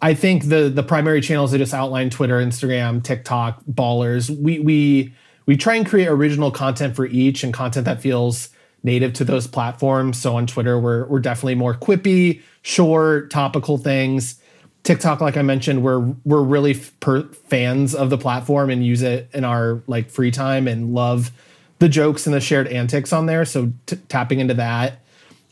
I 0.00 0.14
think 0.14 0.48
the 0.48 0.68
the 0.68 0.82
primary 0.82 1.20
channels 1.20 1.54
I 1.54 1.58
just 1.58 1.72
outlined 1.72 2.12
Twitter, 2.12 2.38
Instagram, 2.38 3.02
TikTok, 3.02 3.64
Ballers. 3.64 4.28
We 4.28 4.58
we 4.58 5.14
we 5.46 5.56
try 5.56 5.76
and 5.76 5.86
create 5.86 6.08
original 6.08 6.50
content 6.50 6.96
for 6.96 7.06
each 7.06 7.44
and 7.44 7.52
content 7.52 7.84
that 7.86 8.00
feels 8.00 8.50
native 8.82 9.14
to 9.14 9.24
those 9.24 9.46
platforms. 9.46 10.20
So 10.20 10.36
on 10.36 10.46
Twitter, 10.46 10.78
we're 10.78 11.06
we're 11.06 11.20
definitely 11.20 11.54
more 11.54 11.74
quippy, 11.74 12.42
short, 12.62 13.30
topical 13.30 13.78
things. 13.78 14.40
TikTok, 14.84 15.22
like 15.22 15.36
I 15.36 15.42
mentioned, 15.42 15.82
we're 15.82 16.00
we're 16.24 16.42
really 16.42 16.74
per- 17.00 17.26
fans 17.48 17.94
of 17.94 18.10
the 18.10 18.18
platform 18.18 18.70
and 18.70 18.84
use 18.84 19.02
it 19.02 19.28
in 19.32 19.44
our 19.44 19.82
like 19.86 20.10
free 20.10 20.30
time 20.30 20.68
and 20.68 20.94
love 20.94 21.32
the 21.78 21.88
jokes 21.88 22.26
and 22.26 22.34
the 22.34 22.40
shared 22.40 22.68
antics 22.68 23.12
on 23.12 23.26
there. 23.26 23.44
So 23.44 23.72
t- 23.86 23.96
tapping 24.08 24.40
into 24.40 24.54
that. 24.54 25.00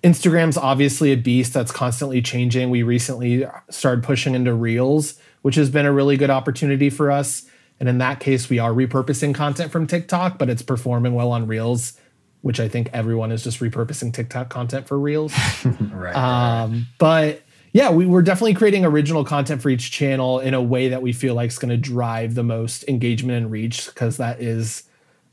Instagram's 0.05 0.57
obviously 0.57 1.13
a 1.13 1.17
beast 1.17 1.55
that's 1.55 1.73
constantly 1.73 2.21
changing. 2.21 2.71
We 2.71 2.83
recently 2.83 3.47
started 3.71 4.05
pushing 4.05 4.35
into 4.35 4.53
Reels, 4.53 5.19
which 5.43 5.55
has 5.55 5.71
been 5.71 5.87
a 5.87 5.93
really 5.93 6.17
good 6.17 6.31
opportunity 6.31 6.91
for 6.91 7.11
us. 7.11 7.45
And 7.81 7.89
in 7.89 7.99
that 7.99 8.21
case, 8.21 8.51
we 8.51 8.59
are 8.59 8.73
repurposing 8.73 9.35
content 9.35 9.73
from 9.73 9.87
TikTok, 9.87 10.39
but 10.39 10.51
it's 10.51 10.63
performing 10.63 11.15
well 11.15 11.31
on 11.33 11.47
Reels, 11.47 11.99
which 12.43 12.61
I 12.61 12.69
think 12.69 12.91
everyone 12.93 13.33
is 13.33 13.45
just 13.45 13.61
repurposing 13.61 14.13
TikTok 14.13 14.51
content 14.51 14.89
for 14.89 14.99
Reels. 14.99 15.33
right, 15.65 16.15
um, 16.15 16.73
right. 16.73 16.83
But 16.99 17.42
yeah, 17.73 17.91
we, 17.91 18.07
we're 18.07 18.23
definitely 18.23 18.55
creating 18.55 18.85
original 18.85 19.25
content 19.25 19.63
for 19.63 19.71
each 19.71 19.91
channel 19.91 20.39
in 20.41 20.55
a 20.55 20.63
way 20.63 20.89
that 20.89 21.01
we 21.03 21.13
feel 21.13 21.35
like 21.35 21.51
is 21.51 21.59
going 21.59 21.71
to 21.71 21.77
drive 21.77 22.35
the 22.35 22.43
most 22.43 22.85
engagement 22.87 23.39
and 23.39 23.51
reach 23.51 23.87
because 23.87 24.19
that 24.19 24.41
is 24.41 24.85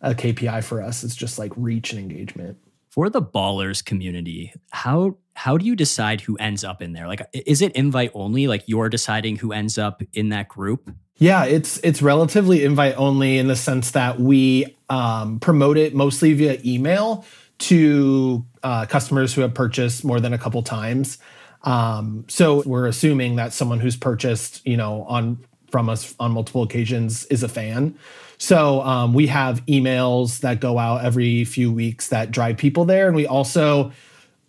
a 0.01 0.15
KPI 0.15 0.63
for 0.63 0.81
us. 0.81 1.03
It's 1.03 1.15
just 1.15 1.37
like 1.37 1.51
reach 1.57 1.91
and 1.91 1.99
engagement. 1.99 2.57
For 2.89 3.09
the 3.09 3.21
ballers 3.21 3.83
community, 3.83 4.53
how 4.71 5.17
how 5.35 5.57
do 5.57 5.65
you 5.65 5.75
decide 5.75 6.21
who 6.21 6.35
ends 6.37 6.63
up 6.63 6.81
in 6.81 6.93
there? 6.93 7.07
Like 7.07 7.21
is 7.33 7.61
it 7.61 7.73
invite 7.73 8.11
only? 8.13 8.47
Like 8.47 8.63
you're 8.65 8.89
deciding 8.89 9.37
who 9.37 9.51
ends 9.51 9.77
up 9.77 10.01
in 10.13 10.29
that 10.29 10.47
group? 10.47 10.91
Yeah, 11.17 11.45
it's 11.45 11.79
it's 11.83 12.01
relatively 12.01 12.63
invite 12.63 12.95
only 12.97 13.37
in 13.37 13.47
the 13.47 13.55
sense 13.55 13.91
that 13.91 14.19
we 14.19 14.77
um, 14.89 15.39
promote 15.39 15.77
it 15.77 15.93
mostly 15.93 16.33
via 16.33 16.59
email 16.65 17.25
to 17.59 18.45
uh, 18.63 18.85
customers 18.85 19.33
who 19.33 19.41
have 19.41 19.53
purchased 19.53 20.03
more 20.03 20.19
than 20.19 20.33
a 20.33 20.37
couple 20.37 20.63
times. 20.63 21.19
Um, 21.63 22.25
so 22.27 22.63
we're 22.65 22.87
assuming 22.87 23.35
that 23.35 23.53
someone 23.53 23.79
who's 23.79 23.97
purchased, 23.97 24.65
you 24.65 24.77
know, 24.77 25.03
on 25.03 25.39
from 25.71 25.89
us 25.89 26.15
on 26.19 26.31
multiple 26.31 26.63
occasions 26.63 27.25
is 27.25 27.43
a 27.43 27.49
fan. 27.49 27.97
So 28.37 28.81
um, 28.81 29.13
we 29.13 29.27
have 29.27 29.65
emails 29.65 30.39
that 30.39 30.61
go 30.61 30.79
out 30.79 31.03
every 31.03 31.43
few 31.43 31.71
weeks 31.71 32.07
that 32.07 32.31
drive 32.31 32.57
people 32.57 32.85
there, 32.85 33.07
and 33.07 33.15
we 33.15 33.27
also 33.27 33.91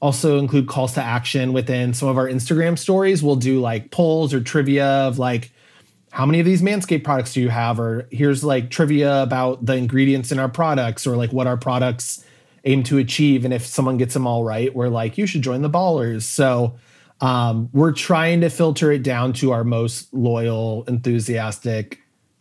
also 0.00 0.38
include 0.38 0.66
calls 0.66 0.94
to 0.94 1.02
action 1.02 1.52
within 1.52 1.92
some 1.92 2.08
of 2.08 2.16
our 2.16 2.26
Instagram 2.26 2.78
stories. 2.78 3.22
We'll 3.22 3.36
do 3.36 3.60
like 3.60 3.90
polls 3.90 4.32
or 4.32 4.40
trivia 4.40 4.86
of 4.86 5.18
like 5.18 5.50
how 6.10 6.24
many 6.24 6.40
of 6.40 6.46
these 6.46 6.62
Manscaped 6.62 7.04
products 7.04 7.34
do 7.34 7.40
you 7.40 7.50
have, 7.50 7.78
or 7.78 8.08
here's 8.10 8.42
like 8.42 8.70
trivia 8.70 9.22
about 9.22 9.66
the 9.66 9.74
ingredients 9.74 10.32
in 10.32 10.38
our 10.38 10.48
products, 10.48 11.06
or 11.06 11.16
like 11.16 11.32
what 11.32 11.46
our 11.46 11.56
products 11.56 12.24
aim 12.64 12.82
to 12.84 12.98
achieve. 12.98 13.44
And 13.44 13.52
if 13.52 13.66
someone 13.66 13.96
gets 13.96 14.14
them 14.14 14.26
all 14.26 14.44
right, 14.44 14.74
we're 14.74 14.88
like, 14.88 15.18
you 15.18 15.26
should 15.26 15.42
join 15.42 15.62
the 15.62 15.70
ballers. 15.70 16.22
So 16.22 16.76
um, 17.20 17.68
we're 17.72 17.92
trying 17.92 18.40
to 18.40 18.50
filter 18.50 18.90
it 18.92 19.02
down 19.02 19.32
to 19.34 19.52
our 19.52 19.64
most 19.64 20.12
loyal, 20.14 20.84
enthusiastic 20.88 22.00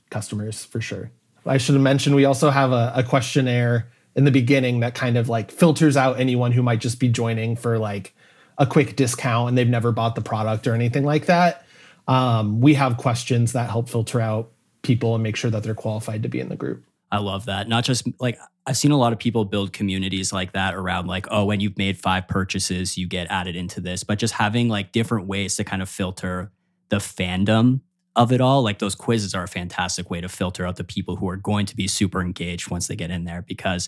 customers 0.09 0.65
for 0.65 0.81
sure. 0.81 1.11
I 1.45 1.57
should 1.57 1.75
have 1.75 1.81
mentioned 1.81 2.15
we 2.15 2.25
also 2.25 2.49
have 2.49 2.71
a, 2.71 2.93
a 2.95 3.03
questionnaire 3.03 3.89
in 4.15 4.23
the 4.25 4.31
beginning 4.31 4.81
that 4.81 4.95
kind 4.95 5.17
of 5.17 5.29
like 5.29 5.51
filters 5.51 5.97
out 5.97 6.19
anyone 6.19 6.51
who 6.51 6.61
might 6.61 6.79
just 6.79 6.99
be 6.99 7.09
joining 7.09 7.55
for 7.55 7.77
like 7.77 8.13
a 8.57 8.65
quick 8.65 8.95
discount 8.95 9.49
and 9.49 9.57
they've 9.57 9.67
never 9.67 9.91
bought 9.91 10.15
the 10.15 10.21
product 10.21 10.67
or 10.67 10.73
anything 10.73 11.03
like 11.03 11.25
that. 11.27 11.65
Um, 12.07 12.59
we 12.59 12.73
have 12.73 12.97
questions 12.97 13.53
that 13.53 13.69
help 13.69 13.89
filter 13.89 14.19
out 14.19 14.51
people 14.81 15.13
and 15.13 15.23
make 15.23 15.35
sure 15.35 15.51
that 15.51 15.63
they're 15.63 15.75
qualified 15.75 16.23
to 16.23 16.29
be 16.29 16.39
in 16.39 16.49
the 16.49 16.55
group. 16.55 16.83
I 17.11 17.19
love 17.19 17.45
that. 17.45 17.67
Not 17.67 17.83
just 17.83 18.07
like 18.19 18.37
I've 18.65 18.77
seen 18.77 18.91
a 18.91 18.97
lot 18.97 19.13
of 19.13 19.19
people 19.19 19.45
build 19.45 19.73
communities 19.73 20.31
like 20.31 20.53
that 20.53 20.75
around 20.75 21.07
like, 21.07 21.25
oh, 21.31 21.45
when 21.45 21.59
you've 21.59 21.77
made 21.77 21.97
five 21.97 22.27
purchases, 22.27 22.97
you 22.97 23.07
get 23.07 23.27
added 23.31 23.55
into 23.55 23.81
this. 23.81 24.03
But 24.03 24.19
just 24.19 24.35
having 24.35 24.69
like 24.69 24.91
different 24.91 25.27
ways 25.27 25.55
to 25.55 25.63
kind 25.63 25.81
of 25.81 25.89
filter 25.89 26.51
the 26.89 26.97
fandom 26.97 27.81
of 28.15 28.31
it 28.31 28.41
all. 28.41 28.61
Like 28.61 28.79
those 28.79 28.95
quizzes 28.95 29.33
are 29.33 29.43
a 29.43 29.47
fantastic 29.47 30.09
way 30.09 30.21
to 30.21 30.29
filter 30.29 30.65
out 30.65 30.75
the 30.75 30.83
people 30.83 31.15
who 31.15 31.29
are 31.29 31.37
going 31.37 31.65
to 31.67 31.75
be 31.75 31.87
super 31.87 32.21
engaged 32.21 32.69
once 32.69 32.87
they 32.87 32.95
get 32.95 33.11
in 33.11 33.23
there 33.23 33.41
because 33.41 33.87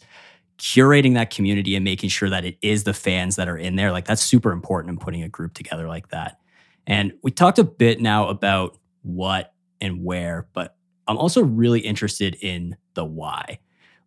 curating 0.57 1.15
that 1.15 1.31
community 1.31 1.75
and 1.75 1.83
making 1.83 2.09
sure 2.09 2.29
that 2.29 2.45
it 2.45 2.57
is 2.61 2.83
the 2.83 2.93
fans 2.93 3.35
that 3.35 3.49
are 3.49 3.57
in 3.57 3.75
there, 3.75 3.91
like 3.91 4.05
that's 4.05 4.21
super 4.21 4.51
important 4.51 4.91
in 4.91 4.97
putting 4.97 5.23
a 5.23 5.29
group 5.29 5.53
together 5.53 5.87
like 5.87 6.09
that. 6.09 6.39
And 6.87 7.13
we 7.23 7.31
talked 7.31 7.59
a 7.59 7.63
bit 7.63 7.99
now 7.99 8.29
about 8.29 8.77
what 9.01 9.53
and 9.79 10.03
where, 10.03 10.47
but 10.53 10.75
I'm 11.07 11.17
also 11.17 11.43
really 11.43 11.79
interested 11.79 12.35
in 12.35 12.77
the 12.93 13.05
why. 13.05 13.59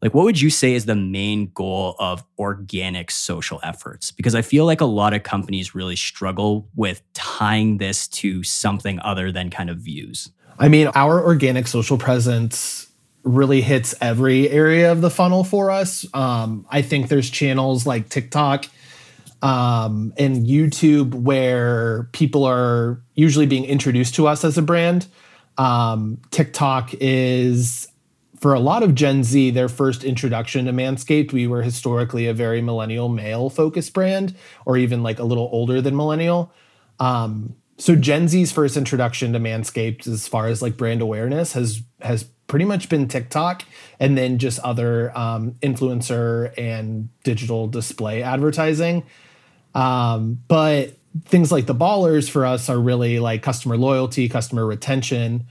Like, 0.03 0.13
what 0.13 0.25
would 0.25 0.41
you 0.41 0.51
say 0.51 0.75
is 0.75 0.85
the 0.85 0.95
main 0.95 1.51
goal 1.55 1.97
of 1.99 2.25
organic 2.39 3.11
social 3.11 3.59
efforts? 3.63 4.11
Because 4.11 4.35
I 4.35 4.43
feel 4.43 4.67
like 4.67 4.83
a 4.83 4.87
lot 4.87 5.15
of 5.15 5.23
companies 5.23 5.75
really 5.75 5.97
struggle 5.97 6.69
with 6.77 7.03
tying 7.15 7.79
this 7.79 8.07
to 8.09 8.43
something 8.43 9.01
other 9.01 9.33
than 9.33 9.49
kind 9.49 9.71
of 9.71 9.79
views. 9.79 10.31
I 10.59 10.69
mean, 10.69 10.89
our 10.89 11.25
organic 11.25 11.67
social 11.67 11.97
presence 11.97 12.87
really 13.23 13.63
hits 13.63 13.95
every 14.01 14.51
area 14.51 14.93
of 14.93 15.01
the 15.01 15.09
funnel 15.09 15.43
for 15.43 15.71
us. 15.71 16.07
Um, 16.13 16.67
I 16.69 16.83
think 16.83 17.09
there's 17.09 17.31
channels 17.31 17.87
like 17.87 18.11
TikTok 18.11 18.67
um, 19.41 20.13
and 20.19 20.47
YouTube 20.47 21.15
where 21.15 22.05
people 22.13 22.45
are 22.45 23.03
usually 23.15 23.47
being 23.47 23.65
introduced 23.65 24.15
to 24.17 24.27
us 24.27 24.45
as 24.45 24.59
a 24.59 24.63
brand. 24.63 25.07
Um, 25.57 26.21
TikTok 26.31 26.91
is 27.01 27.89
for 28.39 28.55
a 28.55 28.61
lot 28.61 28.83
of 28.83 28.95
Gen 28.95 29.25
Z, 29.25 29.51
their 29.51 29.69
first 29.69 30.05
introduction 30.05 30.67
to 30.67 30.73
Manscaped, 30.73 31.33
we 31.33 31.47
were 31.47 31.63
historically 31.63 32.27
a 32.27 32.35
very 32.35 32.61
millennial 32.61 33.09
male 33.09 33.49
focused 33.49 33.93
brand, 33.93 34.35
or 34.67 34.77
even 34.77 35.03
like 35.03 35.19
a 35.19 35.25
little 35.25 35.49
older 35.53 35.81
than 35.81 35.97
millennial. 35.97 36.53
Um, 36.99 37.55
so 37.79 37.97
Gen 37.97 38.29
Z's 38.29 38.53
first 38.53 38.77
introduction 38.77 39.33
to 39.33 39.39
Manscaped, 39.39 40.07
as 40.07 40.29
far 40.29 40.47
as 40.47 40.63
like 40.63 40.77
brand 40.77 41.01
awareness, 41.01 41.53
has 41.53 41.83
has 42.01 42.25
pretty 42.47 42.65
much 42.65 42.89
been 42.89 43.09
TikTok, 43.09 43.65
and 43.99 44.17
then 44.19 44.39
just 44.39 44.59
other 44.61 45.17
um, 45.17 45.53
influencer 45.63 46.53
and 46.59 47.09
digital 47.23 47.67
display 47.67 48.23
advertising. 48.23 49.05
Um, 49.75 50.41
but 50.47 50.97
things 51.25 51.51
like 51.51 51.67
the 51.67 51.75
ballers 51.75 52.29
for 52.29 52.45
us 52.45 52.69
are 52.69 52.79
really 52.79 53.19
like 53.19 53.43
customer 53.43 53.77
loyalty, 53.77 54.29
customer 54.29 54.67
retention. 54.67 55.47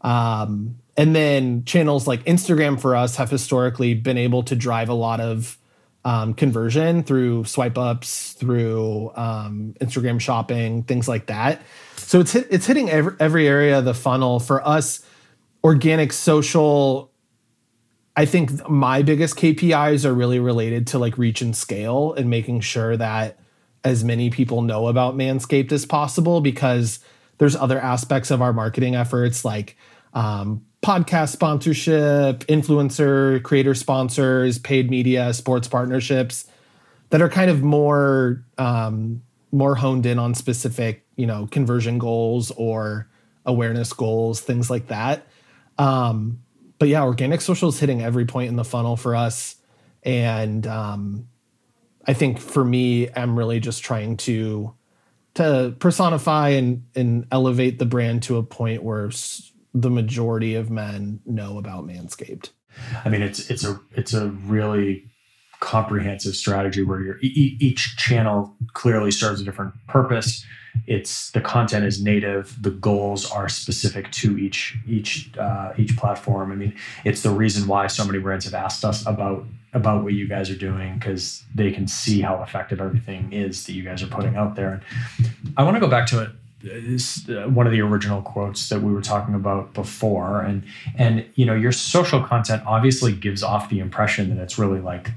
Um, 0.00 0.76
and 0.96 1.16
then 1.16 1.64
channels 1.64 2.06
like 2.06 2.24
Instagram 2.24 2.80
for 2.80 2.94
us 2.94 3.16
have 3.16 3.30
historically 3.30 3.94
been 3.94 4.18
able 4.18 4.42
to 4.44 4.54
drive 4.54 4.88
a 4.88 4.94
lot 4.94 5.20
of 5.20 5.58
um, 6.04 6.34
conversion 6.34 7.02
through 7.02 7.44
swipe 7.44 7.78
ups, 7.78 8.32
through 8.32 9.12
um, 9.14 9.74
Instagram 9.80 10.20
shopping, 10.20 10.82
things 10.82 11.08
like 11.08 11.26
that. 11.26 11.62
So 11.96 12.20
it's 12.20 12.32
hit, 12.32 12.48
it's 12.50 12.66
hitting 12.66 12.90
every, 12.90 13.14
every 13.20 13.48
area 13.48 13.78
of 13.78 13.84
the 13.84 13.94
funnel 13.94 14.40
for 14.40 14.66
us. 14.66 15.04
Organic 15.64 16.12
social. 16.12 17.10
I 18.16 18.26
think 18.26 18.68
my 18.68 19.02
biggest 19.02 19.36
KPIs 19.36 20.04
are 20.04 20.12
really 20.12 20.38
related 20.38 20.88
to 20.88 20.98
like 20.98 21.16
reach 21.16 21.40
and 21.40 21.56
scale 21.56 22.12
and 22.12 22.28
making 22.28 22.60
sure 22.60 22.96
that 22.96 23.38
as 23.84 24.04
many 24.04 24.28
people 24.28 24.60
know 24.60 24.88
about 24.88 25.16
Manscaped 25.16 25.72
as 25.72 25.86
possible 25.86 26.40
because 26.40 26.98
there's 27.38 27.56
other 27.56 27.80
aspects 27.80 28.30
of 28.30 28.42
our 28.42 28.52
marketing 28.52 28.94
efforts 28.94 29.44
like 29.44 29.76
um, 30.12 30.64
podcast 30.82 31.30
sponsorship, 31.30 32.40
influencer, 32.46 33.42
creator 33.42 33.74
sponsors, 33.74 34.58
paid 34.58 34.90
media, 34.90 35.32
sports 35.32 35.68
partnerships 35.68 36.46
that 37.10 37.22
are 37.22 37.28
kind 37.28 37.50
of 37.50 37.62
more 37.62 38.44
um, 38.58 39.22
more 39.52 39.76
honed 39.76 40.06
in 40.06 40.18
on 40.18 40.34
specific, 40.34 41.06
you 41.16 41.26
know, 41.26 41.46
conversion 41.46 41.98
goals 41.98 42.50
or 42.52 43.08
awareness 43.44 43.92
goals, 43.92 44.40
things 44.40 44.70
like 44.70 44.88
that. 44.88 45.26
Um, 45.78 46.40
but 46.78 46.88
yeah, 46.88 47.04
organic 47.04 47.40
social 47.40 47.68
is 47.68 47.78
hitting 47.78 48.02
every 48.02 48.24
point 48.24 48.48
in 48.48 48.56
the 48.56 48.64
funnel 48.64 48.96
for 48.96 49.14
us, 49.14 49.56
and 50.02 50.66
um, 50.66 51.28
I 52.06 52.12
think 52.12 52.40
for 52.40 52.64
me, 52.64 53.08
I'm 53.14 53.38
really 53.38 53.60
just 53.60 53.84
trying 53.84 54.16
to 54.18 54.74
to 55.34 55.76
personify 55.78 56.50
and 56.50 56.84
and 56.96 57.26
elevate 57.30 57.78
the 57.78 57.86
brand 57.86 58.24
to 58.24 58.36
a 58.36 58.42
point 58.42 58.82
where 58.82 59.10
the 59.74 59.90
majority 59.90 60.54
of 60.54 60.70
men 60.70 61.20
know 61.24 61.58
about 61.58 61.86
Manscaped. 61.86 62.50
I 63.04 63.08
mean, 63.08 63.22
it's 63.22 63.50
it's 63.50 63.64
a 63.64 63.80
it's 63.92 64.14
a 64.14 64.28
really 64.28 65.08
comprehensive 65.60 66.34
strategy 66.34 66.82
where 66.82 67.00
you 67.00 67.14
each 67.22 67.96
channel 67.96 68.54
clearly 68.72 69.10
serves 69.10 69.40
a 69.40 69.44
different 69.44 69.74
purpose. 69.86 70.44
It's 70.86 71.30
the 71.30 71.40
content 71.40 71.84
is 71.84 72.02
native. 72.02 72.56
The 72.60 72.70
goals 72.70 73.30
are 73.30 73.48
specific 73.48 74.10
to 74.12 74.38
each 74.38 74.76
each 74.86 75.30
uh, 75.38 75.72
each 75.76 75.96
platform. 75.96 76.50
I 76.50 76.54
mean, 76.54 76.74
it's 77.04 77.22
the 77.22 77.30
reason 77.30 77.68
why 77.68 77.86
so 77.86 78.04
many 78.04 78.18
brands 78.18 78.44
have 78.46 78.54
asked 78.54 78.84
us 78.84 79.06
about 79.06 79.44
about 79.74 80.02
what 80.02 80.12
you 80.12 80.28
guys 80.28 80.50
are 80.50 80.56
doing 80.56 80.98
because 80.98 81.44
they 81.54 81.70
can 81.70 81.86
see 81.86 82.20
how 82.20 82.42
effective 82.42 82.80
everything 82.80 83.32
is 83.32 83.64
that 83.64 83.72
you 83.72 83.82
guys 83.82 84.02
are 84.02 84.06
putting 84.08 84.36
out 84.36 84.54
there. 84.54 84.82
And 85.20 85.30
I 85.56 85.62
want 85.62 85.76
to 85.76 85.80
go 85.80 85.88
back 85.88 86.06
to 86.08 86.22
it 86.22 86.30
uh, 86.64 87.48
one 87.48 87.66
of 87.66 87.72
the 87.72 87.80
original 87.80 88.22
quotes 88.22 88.68
that 88.68 88.82
we 88.82 88.92
were 88.92 89.02
talking 89.02 89.34
about 89.34 89.74
before. 89.74 90.40
And 90.40 90.62
and 90.96 91.24
you 91.34 91.46
know 91.46 91.54
your 91.54 91.72
social 91.72 92.22
content 92.22 92.62
obviously 92.66 93.12
gives 93.12 93.42
off 93.42 93.68
the 93.68 93.80
impression 93.80 94.34
that 94.34 94.42
it's 94.42 94.58
really 94.58 94.80
like 94.80 95.10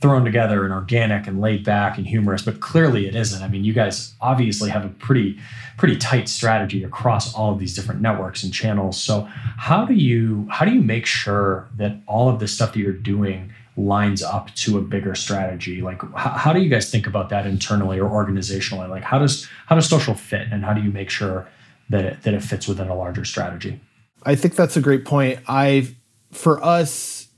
thrown 0.00 0.24
together 0.24 0.64
and 0.64 0.74
organic 0.74 1.26
and 1.26 1.40
laid 1.40 1.64
back 1.64 1.96
and 1.96 2.06
humorous 2.06 2.42
but 2.42 2.60
clearly 2.60 3.06
it 3.06 3.14
isn't. 3.14 3.42
I 3.42 3.48
mean 3.48 3.64
you 3.64 3.72
guys 3.72 4.14
obviously 4.20 4.70
have 4.70 4.84
a 4.84 4.88
pretty 4.88 5.38
pretty 5.78 5.96
tight 5.96 6.28
strategy 6.28 6.82
across 6.84 7.34
all 7.34 7.52
of 7.52 7.58
these 7.58 7.74
different 7.74 8.00
networks 8.00 8.42
and 8.42 8.52
channels. 8.52 9.00
So 9.00 9.22
how 9.56 9.84
do 9.84 9.94
you 9.94 10.46
how 10.50 10.64
do 10.64 10.72
you 10.72 10.82
make 10.82 11.06
sure 11.06 11.68
that 11.76 12.00
all 12.06 12.28
of 12.28 12.40
this 12.40 12.52
stuff 12.52 12.72
that 12.74 12.78
you're 12.78 12.92
doing 12.92 13.52
lines 13.76 14.22
up 14.22 14.54
to 14.54 14.78
a 14.78 14.80
bigger 14.80 15.14
strategy? 15.14 15.82
Like 15.82 16.00
how, 16.14 16.30
how 16.30 16.52
do 16.52 16.60
you 16.60 16.68
guys 16.68 16.90
think 16.90 17.06
about 17.06 17.28
that 17.30 17.46
internally 17.46 18.00
or 18.00 18.08
organizationally? 18.08 18.88
Like 18.88 19.02
how 19.02 19.18
does 19.18 19.48
how 19.66 19.74
does 19.74 19.88
social 19.88 20.14
fit 20.14 20.48
and 20.50 20.64
how 20.64 20.72
do 20.72 20.82
you 20.82 20.90
make 20.90 21.10
sure 21.10 21.48
that 21.90 22.04
it, 22.04 22.22
that 22.22 22.34
it 22.34 22.42
fits 22.42 22.66
within 22.66 22.88
a 22.88 22.94
larger 22.94 23.24
strategy? 23.24 23.80
I 24.24 24.34
think 24.34 24.54
that's 24.54 24.76
a 24.76 24.80
great 24.80 25.04
point. 25.04 25.40
I 25.46 25.94
for 26.32 26.62
us 26.62 27.28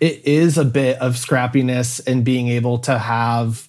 it 0.00 0.24
is 0.24 0.58
a 0.58 0.64
bit 0.64 0.98
of 1.00 1.14
scrappiness 1.14 2.00
and 2.06 2.24
being 2.24 2.48
able 2.48 2.78
to 2.78 2.98
have 2.98 3.68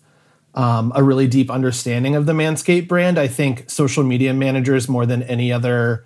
um, 0.54 0.92
a 0.96 1.04
really 1.04 1.28
deep 1.28 1.50
understanding 1.50 2.16
of 2.16 2.26
the 2.26 2.34
manscaped 2.34 2.88
brand. 2.88 3.18
I 3.18 3.28
think 3.28 3.70
social 3.70 4.04
media 4.04 4.34
managers 4.34 4.90
more 4.90 5.06
than 5.06 5.24
any 5.24 5.52
other 5.52 6.06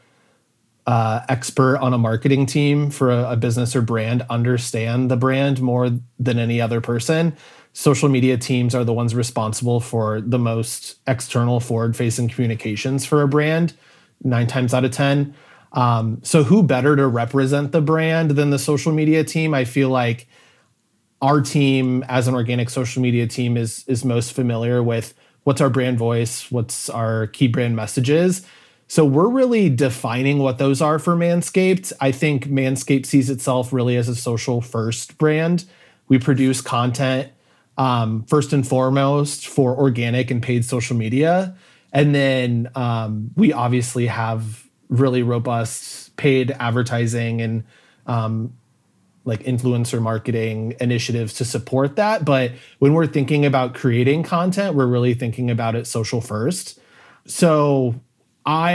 uh, 0.86 1.22
expert 1.30 1.78
on 1.78 1.94
a 1.94 1.98
marketing 1.98 2.46
team 2.46 2.90
for 2.90 3.10
a, 3.10 3.32
a, 3.32 3.36
business 3.38 3.76
or 3.76 3.82
brand 3.82 4.26
understand 4.30 5.10
the 5.10 5.16
brand 5.16 5.62
more 5.62 5.90
than 6.20 6.38
any 6.38 6.60
other 6.60 6.82
person. 6.82 7.36
Social 7.72 8.10
media 8.10 8.38
teams 8.38 8.76
are 8.76 8.84
the 8.84 8.94
ones 8.94 9.16
responsible 9.16 9.80
for 9.80 10.20
the 10.20 10.38
most 10.38 11.00
external 11.08 11.60
forward 11.60 11.96
facing 11.96 12.28
communications 12.28 13.06
for 13.06 13.22
a 13.22 13.28
brand, 13.28 13.74
nine 14.24 14.46
times 14.46 14.74
out 14.74 14.84
of 14.84 14.92
10. 14.92 15.34
Um, 15.72 16.20
so, 16.22 16.44
who 16.44 16.62
better 16.62 16.96
to 16.96 17.08
represent 17.08 17.72
the 17.72 17.82
brand 17.82 18.32
than 18.32 18.50
the 18.52 18.60
social 18.60 18.92
media 18.92 19.24
team? 19.24 19.54
I 19.54 19.64
feel 19.64 19.90
like 19.90 20.28
our 21.22 21.42
team, 21.42 22.04
as 22.10 22.28
an 22.28 22.36
organic 22.36 22.70
social 22.70 23.02
media 23.02 23.26
team, 23.26 23.58
is, 23.58 23.86
is 23.88 24.04
most 24.06 24.34
familiar 24.34 24.84
with 24.84 25.14
what's 25.46 25.62
our 25.62 25.70
brand 25.70 25.98
voice, 25.98 26.52
what's 26.52 26.90
our 26.90 27.28
key 27.28 27.48
brand 27.48 27.76
messages 27.76 28.46
so 28.88 29.06
we're 29.06 29.30
really 29.30 29.70
defining 29.70 30.40
what 30.40 30.58
those 30.58 30.82
are 30.82 31.00
for 31.00 31.16
Manscaped. 31.16 31.94
I 32.00 32.12
think 32.12 32.48
Manscaped 32.48 33.06
sees 33.06 33.30
itself 33.30 33.74
really 33.74 33.96
as 33.98 34.08
a 34.08 34.16
social 34.16 34.62
first 34.62 35.18
brand. 35.18 35.66
We 36.08 36.20
produce 36.20 36.62
content 36.62 37.32
um, 37.78 38.24
first 38.26 38.54
and 38.54 38.68
foremost 38.68 39.48
for 39.48 39.76
organic 39.76 40.30
and 40.30 40.44
paid 40.44 40.66
social 40.66 40.96
media. 40.96 41.56
And 41.92 42.14
then 42.14 42.70
um, 42.76 43.32
we 43.36 43.54
obviously 43.54 44.08
have 44.08 44.68
really 44.90 45.24
robust 45.24 46.16
paid 46.18 46.52
advertising 46.60 47.42
and 47.42 47.64
um, 48.06 48.54
like 49.26 49.44
influencer 49.44 50.02
marketing 50.02 50.76
initiatives 50.80 51.34
to 51.36 51.46
support 51.46 51.96
that. 51.96 52.26
But 52.26 52.52
when 52.80 52.94
we're 52.94 53.08
thinking 53.08 53.46
about 53.46 53.74
creating 53.74 54.24
content, 54.24 54.76
we're 54.76 54.88
really 54.88 55.14
thinking 55.14 55.50
about 55.50 55.76
it 55.76 55.88
social 55.88 56.22
first. 56.22 56.80
So 57.26 57.96
I 58.46 58.72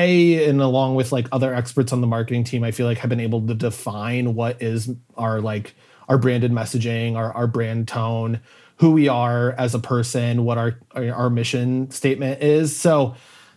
and 0.47 0.61
along 0.61 0.95
with 0.95 1.13
like 1.13 1.29
other 1.33 1.55
experts 1.55 1.93
on 1.93 2.01
the 2.01 2.07
marketing 2.07 2.45
team, 2.45 2.65
I 2.65 2.71
feel 2.71 2.87
like 2.87 2.99
have 2.99 3.11
been 3.11 3.21
able 3.21 3.47
to 3.47 3.55
define 3.55 4.35
what 4.35 4.63
is 4.63 4.91
our 5.17 5.41
like 5.41 5.75
our 6.09 6.19
branded 6.19 6.53
messaging, 6.53 7.17
our 7.17 7.33
our 7.33 7.47
brand 7.47 7.89
tone, 7.89 8.41
who 8.77 8.93
we 8.93 9.09
are 9.09 9.53
as 9.53 9.75
a 9.75 9.79
person, 9.79 10.45
what 10.45 10.59
our 10.59 10.79
our 10.95 11.29
mission 11.31 11.91
statement 11.91 12.43
is. 12.43 12.75
So 12.75 13.15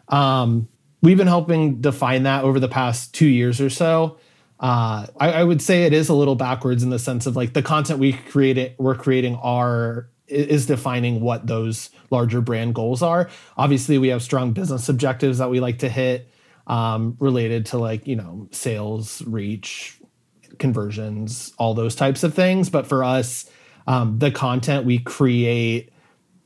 um, 0.10 0.68
we've 1.02 1.18
been 1.18 1.28
helping 1.28 1.80
define 1.82 2.24
that 2.24 2.44
over 2.44 2.60
the 2.60 2.68
past 2.68 3.14
two 3.14 3.28
years 3.28 3.62
or 3.62 3.70
so. 3.70 4.18
uh, 4.60 5.08
I, 5.20 5.32
I, 5.32 5.44
would 5.44 5.62
say 5.62 5.86
it 5.86 5.94
is 5.94 6.10
a 6.10 6.14
little 6.14 6.36
backwards 6.36 6.84
in 6.84 6.92
the 6.92 7.00
sense 7.00 7.26
of 7.26 7.36
like 7.36 7.54
the 7.54 7.64
content 7.64 8.00
we 8.00 8.14
create 8.14 8.76
we're 8.78 8.96
creating 8.96 9.36
are 9.38 10.08
is 10.28 10.66
defining 10.68 11.20
what 11.22 11.48
those 11.48 11.90
larger 12.12 12.42
brand 12.42 12.76
goals 12.76 13.02
are. 13.02 13.30
Obviously, 13.58 13.98
we 13.98 14.10
have 14.10 14.22
strong 14.22 14.52
business 14.52 14.90
objectives 14.90 15.40
that 15.40 15.50
we 15.50 15.60
like 15.60 15.80
to 15.80 15.90
hit 15.90 16.30
um, 16.68 17.18
related 17.20 17.66
to 17.68 17.78
like 17.78 18.08
you 18.08 18.16
know 18.16 18.48
sales, 18.52 19.22
reach, 19.24 20.00
conversions, 20.60 21.54
all 21.58 21.74
those 21.74 21.96
types 21.96 22.24
of 22.24 22.34
things. 22.34 22.70
But 22.70 22.88
for 22.88 23.04
us, 23.04 23.50
um, 23.88 24.20
the 24.20 24.32
content 24.32 24.86
we 24.86 25.00
create 25.00 25.92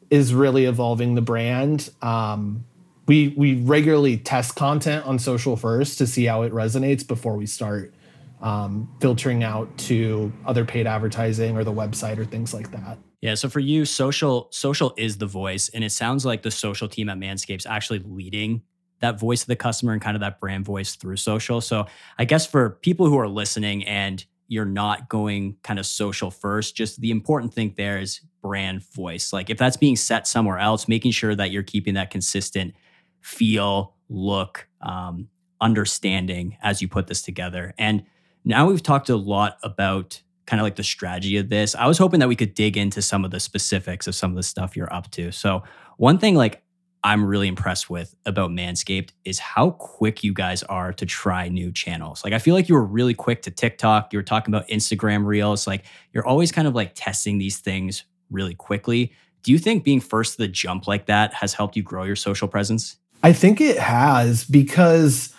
is 0.10 0.34
really 0.34 0.65
evolving 0.65 1.15
the 1.15 1.22
brand. 1.22 1.89
Um, 2.01 2.65
we 3.07 3.34
we 3.38 3.55
regularly 3.62 4.17
test 4.17 4.55
content 4.55 5.05
on 5.05 5.19
social 5.19 5.55
first 5.55 5.98
to 6.00 6.07
see 6.07 6.25
how 6.25 6.41
it 6.43 6.51
resonates 6.51 7.07
before 7.07 7.36
we 7.36 7.45
start 7.45 7.93
um, 8.41 8.89
filtering 9.00 9.43
out 9.43 9.75
to 9.77 10.31
other 10.45 10.65
paid 10.65 10.88
advertising 10.88 11.57
or 11.57 11.63
the 11.63 11.74
website 11.74 12.17
or 12.17 12.25
things 12.25 12.53
like 12.53 12.72
that. 12.72 12.98
Yeah. 13.22 13.36
So 13.36 13.50
for 13.50 13.60
you, 13.60 13.86
social 13.86 14.48
social 14.51 14.93
is 14.98 15.17
the 15.17 15.25
voice, 15.25 15.69
and 15.69 15.84
it 15.84 15.91
sounds 15.91 16.25
like 16.25 16.43
the 16.43 16.51
social 16.51 16.88
team 16.88 17.10
at 17.10 17.17
Manscapes 17.17 17.65
actually 17.67 18.00
leading 18.00 18.62
that 19.00 19.19
voice 19.19 19.41
of 19.41 19.48
the 19.48 19.55
customer 19.55 19.93
and 19.93 20.01
kind 20.01 20.15
of 20.15 20.22
that 20.22 20.39
brand 20.39 20.65
voice 20.65 20.95
through 20.95 21.17
social. 21.17 21.62
So 21.62 21.86
I 22.17 22.25
guess 22.25 22.45
for 22.45 22.72
people 22.81 23.07
who 23.07 23.17
are 23.19 23.27
listening 23.27 23.84
and 23.86 24.24
you're 24.48 24.65
not 24.65 25.10
going 25.10 25.57
kind 25.63 25.79
of 25.79 25.86
social 25.86 26.31
first, 26.31 26.75
just 26.75 27.01
the 27.01 27.12
important 27.12 27.53
thing 27.53 27.74
there 27.77 28.00
is 28.00 28.22
brand 28.41 28.84
voice. 28.93 29.34
Like 29.34 29.50
if 29.50 29.57
that's 29.57 29.77
being 29.77 29.95
set 29.95 30.27
somewhere 30.27 30.60
else, 30.60 30.88
making 30.88 31.12
sure 31.12 31.36
that 31.36 31.51
you're 31.51 31.63
keeping 31.63 31.95
that 31.95 32.10
consistent 32.12 32.75
feel, 33.22 33.95
look, 34.07 34.67
um, 34.81 35.29
understanding 35.60 36.57
as 36.62 36.81
you 36.81 36.88
put 36.88 37.07
this 37.07 37.22
together. 37.22 37.74
And 37.77 38.03
now 38.43 38.67
we've 38.67 38.84
talked 38.84 39.10
a 39.10 39.15
lot 39.15 39.57
about 39.63 40.22
kind 40.45 40.59
of 40.59 40.63
like 40.63 40.75
the 40.75 40.83
strategy 40.83 41.37
of 41.37 41.49
this. 41.49 41.75
I 41.75 41.87
was 41.87 41.97
hoping 41.97 42.19
that 42.19 42.27
we 42.27 42.35
could 42.35 42.53
dig 42.53 42.77
into 42.77 43.01
some 43.01 43.25
of 43.25 43.31
the 43.31 43.39
specifics 43.39 44.07
of 44.07 44.15
some 44.15 44.31
of 44.31 44.35
the 44.35 44.43
stuff 44.43 44.75
you're 44.75 44.93
up 44.93 45.09
to. 45.11 45.31
So, 45.31 45.63
one 45.97 46.17
thing 46.17 46.35
like 46.35 46.61
I'm 47.05 47.23
really 47.23 47.47
impressed 47.47 47.87
with 47.87 48.15
about 48.25 48.49
Manscaped 48.49 49.11
is 49.25 49.37
how 49.37 49.71
quick 49.71 50.23
you 50.23 50.33
guys 50.33 50.63
are 50.63 50.91
to 50.93 51.05
try 51.05 51.47
new 51.49 51.71
channels. 51.71 52.23
Like 52.23 52.33
I 52.33 52.39
feel 52.39 52.55
like 52.55 52.67
you 52.67 52.73
were 52.73 52.83
really 52.83 53.13
quick 53.13 53.43
to 53.43 53.51
TikTok. 53.51 54.11
You 54.11 54.17
were 54.17 54.23
talking 54.23 54.53
about 54.53 54.67
Instagram 54.69 55.23
Reels. 55.23 55.67
Like 55.67 55.85
you're 56.13 56.25
always 56.25 56.51
kind 56.51 56.67
of 56.67 56.73
like 56.73 56.93
testing 56.95 57.37
these 57.37 57.59
things 57.59 58.05
really 58.31 58.55
quickly. 58.55 59.13
Do 59.43 59.51
you 59.51 59.59
think 59.59 59.83
being 59.83 60.01
first 60.01 60.33
to 60.33 60.37
the 60.39 60.47
jump 60.47 60.87
like 60.87 61.05
that 61.05 61.31
has 61.35 61.53
helped 61.53 61.75
you 61.75 61.83
grow 61.83 62.05
your 62.05 62.15
social 62.15 62.47
presence? 62.47 62.97
I 63.21 63.33
think 63.33 63.61
it 63.61 63.77
has 63.77 64.43
because 64.43 65.31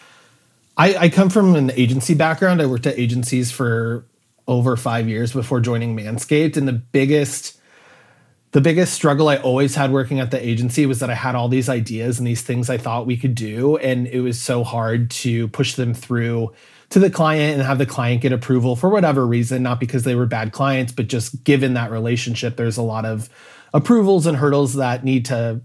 I, 0.76 0.96
I 0.96 1.08
come 1.08 1.30
from 1.30 1.56
an 1.56 1.72
agency 1.72 2.14
background. 2.14 2.62
I 2.62 2.66
worked 2.66 2.86
at 2.86 2.96
agencies 2.96 3.50
for 3.50 4.06
over 4.48 4.76
five 4.76 5.08
years 5.08 5.32
before 5.32 5.60
joining 5.60 5.96
Manscaped. 5.96 6.56
And 6.56 6.66
the 6.68 6.72
biggest 6.72 7.58
the 8.52 8.60
biggest 8.62 8.94
struggle 8.94 9.28
I 9.28 9.36
always 9.36 9.74
had 9.74 9.92
working 9.92 10.18
at 10.18 10.30
the 10.30 10.42
agency 10.42 10.86
was 10.86 11.00
that 11.00 11.10
I 11.10 11.14
had 11.14 11.34
all 11.34 11.48
these 11.48 11.68
ideas 11.68 12.18
and 12.18 12.26
these 12.26 12.40
things 12.40 12.70
I 12.70 12.78
thought 12.78 13.04
we 13.04 13.18
could 13.18 13.34
do. 13.34 13.76
And 13.76 14.06
it 14.06 14.20
was 14.20 14.40
so 14.40 14.64
hard 14.64 15.10
to 15.10 15.48
push 15.48 15.74
them 15.74 15.92
through 15.92 16.54
to 16.88 16.98
the 16.98 17.10
client 17.10 17.54
and 17.54 17.62
have 17.66 17.76
the 17.76 17.84
client 17.84 18.22
get 18.22 18.32
approval 18.32 18.74
for 18.74 18.88
whatever 18.88 19.26
reason, 19.26 19.62
not 19.62 19.78
because 19.78 20.04
they 20.04 20.14
were 20.14 20.24
bad 20.24 20.52
clients, 20.52 20.92
but 20.92 21.08
just 21.08 21.44
given 21.44 21.74
that 21.74 21.90
relationship, 21.90 22.56
there's 22.56 22.78
a 22.78 22.82
lot 22.82 23.04
of 23.04 23.28
approvals 23.74 24.24
and 24.24 24.38
hurdles 24.38 24.74
that 24.74 25.04
need 25.04 25.26
to 25.26 25.60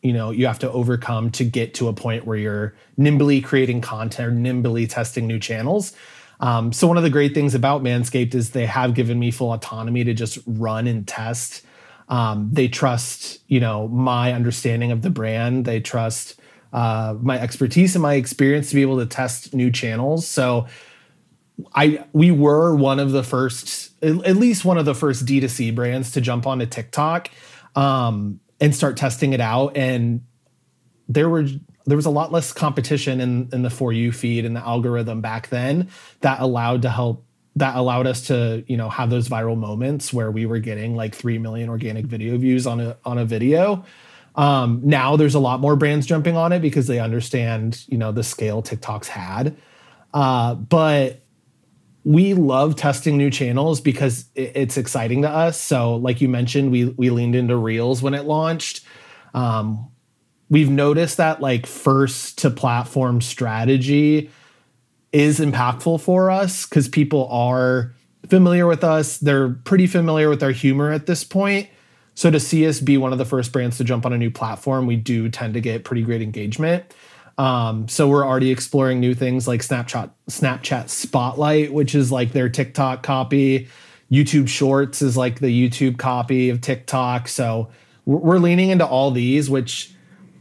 you 0.00 0.12
know 0.12 0.30
you 0.30 0.46
have 0.46 0.58
to 0.58 0.70
overcome 0.70 1.30
to 1.30 1.44
get 1.44 1.74
to 1.74 1.88
a 1.88 1.92
point 1.92 2.26
where 2.26 2.36
you're 2.36 2.74
nimbly 2.96 3.40
creating 3.40 3.80
content 3.80 4.28
or 4.28 4.30
nimbly 4.30 4.86
testing 4.86 5.26
new 5.26 5.38
channels 5.38 5.94
um, 6.40 6.72
so 6.72 6.86
one 6.86 6.96
of 6.96 7.02
the 7.02 7.10
great 7.10 7.34
things 7.34 7.54
about 7.54 7.82
manscaped 7.82 8.34
is 8.34 8.50
they 8.50 8.66
have 8.66 8.94
given 8.94 9.18
me 9.18 9.30
full 9.30 9.52
autonomy 9.52 10.04
to 10.04 10.14
just 10.14 10.38
run 10.46 10.86
and 10.86 11.06
test. 11.06 11.64
Um, 12.08 12.50
they 12.52 12.68
trust 12.68 13.40
you 13.48 13.60
know 13.60 13.88
my 13.88 14.32
understanding 14.32 14.92
of 14.92 15.02
the 15.02 15.10
brand. 15.10 15.64
They 15.64 15.80
trust 15.80 16.38
uh, 16.72 17.14
my 17.20 17.40
expertise 17.40 17.94
and 17.94 18.02
my 18.02 18.14
experience 18.14 18.68
to 18.70 18.74
be 18.74 18.82
able 18.82 18.98
to 18.98 19.06
test 19.06 19.54
new 19.54 19.70
channels. 19.70 20.26
So 20.26 20.66
i 21.72 22.04
we 22.12 22.32
were 22.32 22.74
one 22.74 22.98
of 22.98 23.12
the 23.12 23.22
first 23.22 23.92
at 24.02 24.36
least 24.36 24.64
one 24.64 24.76
of 24.76 24.84
the 24.84 24.94
first 24.94 25.24
d2c 25.24 25.72
brands 25.72 26.10
to 26.10 26.20
jump 26.20 26.48
onto 26.48 26.66
tiktok 26.66 27.30
um, 27.76 28.40
and 28.60 28.74
start 28.74 28.96
testing 28.96 29.32
it 29.32 29.40
out. 29.40 29.76
And 29.76 30.22
there 31.08 31.28
were 31.28 31.46
there 31.84 31.96
was 31.96 32.06
a 32.06 32.10
lot 32.10 32.32
less 32.32 32.52
competition 32.52 33.20
in 33.20 33.48
in 33.52 33.62
the 33.62 33.70
for 33.70 33.92
you 33.92 34.12
feed 34.12 34.44
and 34.44 34.56
the 34.56 34.60
algorithm 34.60 35.20
back 35.20 35.48
then 35.48 35.88
that 36.20 36.40
allowed 36.40 36.82
to 36.82 36.90
help 36.90 37.24
that 37.56 37.76
allowed 37.76 38.06
us 38.06 38.26
to 38.26 38.64
you 38.66 38.76
know 38.76 38.88
have 38.88 39.10
those 39.10 39.28
viral 39.28 39.56
moments 39.56 40.12
where 40.12 40.30
we 40.30 40.46
were 40.46 40.58
getting 40.58 40.96
like 40.96 41.14
3 41.14 41.38
million 41.38 41.68
organic 41.68 42.06
video 42.06 42.36
views 42.38 42.66
on 42.66 42.80
a 42.80 42.96
on 43.04 43.18
a 43.18 43.24
video 43.24 43.84
um, 44.36 44.80
now 44.82 45.14
there's 45.16 45.36
a 45.36 45.40
lot 45.40 45.60
more 45.60 45.76
brands 45.76 46.06
jumping 46.06 46.36
on 46.36 46.52
it 46.52 46.60
because 46.60 46.86
they 46.86 46.98
understand 46.98 47.84
you 47.88 47.98
know 47.98 48.12
the 48.12 48.24
scale 48.24 48.62
tiktok's 48.62 49.08
had 49.08 49.56
uh, 50.12 50.54
but 50.54 51.24
we 52.04 52.34
love 52.34 52.76
testing 52.76 53.16
new 53.16 53.30
channels 53.30 53.80
because 53.80 54.26
it's 54.34 54.76
exciting 54.76 55.22
to 55.22 55.28
us. 55.28 55.58
So, 55.58 55.96
like 55.96 56.20
you 56.20 56.28
mentioned, 56.28 56.70
we 56.70 56.84
we 56.84 57.10
leaned 57.10 57.34
into 57.34 57.56
Reels 57.56 58.02
when 58.02 58.14
it 58.14 58.24
launched. 58.24 58.84
Um, 59.32 59.90
we've 60.54 60.70
noticed 60.70 61.16
that 61.16 61.40
like 61.40 61.66
first 61.66 62.38
to 62.38 62.48
platform 62.48 63.20
strategy 63.20 64.30
is 65.10 65.40
impactful 65.40 66.00
for 66.00 66.30
us 66.30 66.64
because 66.64 66.88
people 66.88 67.26
are 67.26 67.92
familiar 68.28 68.64
with 68.64 68.84
us. 68.84 69.18
They're 69.18 69.48
pretty 69.48 69.88
familiar 69.88 70.28
with 70.28 70.44
our 70.44 70.52
humor 70.52 70.92
at 70.92 71.06
this 71.06 71.24
point. 71.24 71.68
So 72.14 72.30
to 72.30 72.38
see 72.38 72.68
us 72.68 72.78
be 72.78 72.96
one 72.96 73.10
of 73.10 73.18
the 73.18 73.24
first 73.24 73.50
brands 73.50 73.78
to 73.78 73.84
jump 73.84 74.06
on 74.06 74.12
a 74.12 74.16
new 74.16 74.30
platform, 74.30 74.86
we 74.86 74.94
do 74.94 75.28
tend 75.28 75.54
to 75.54 75.60
get 75.60 75.82
pretty 75.82 76.02
great 76.02 76.22
engagement. 76.22 76.84
Um, 77.36 77.88
so 77.88 78.08
we're 78.08 78.24
already 78.24 78.52
exploring 78.52 79.00
new 79.00 79.12
things 79.12 79.48
like 79.48 79.60
Snapchat, 79.60 80.10
Snapchat 80.30 80.88
Spotlight, 80.88 81.72
which 81.72 81.96
is 81.96 82.12
like 82.12 82.30
their 82.30 82.48
TikTok 82.48 83.02
copy. 83.02 83.66
YouTube 84.08 84.46
Shorts 84.46 85.02
is 85.02 85.16
like 85.16 85.40
the 85.40 85.48
YouTube 85.48 85.98
copy 85.98 86.48
of 86.48 86.60
TikTok. 86.60 87.26
So 87.26 87.70
we're 88.06 88.38
leaning 88.38 88.70
into 88.70 88.86
all 88.86 89.10
these, 89.10 89.50
which 89.50 89.93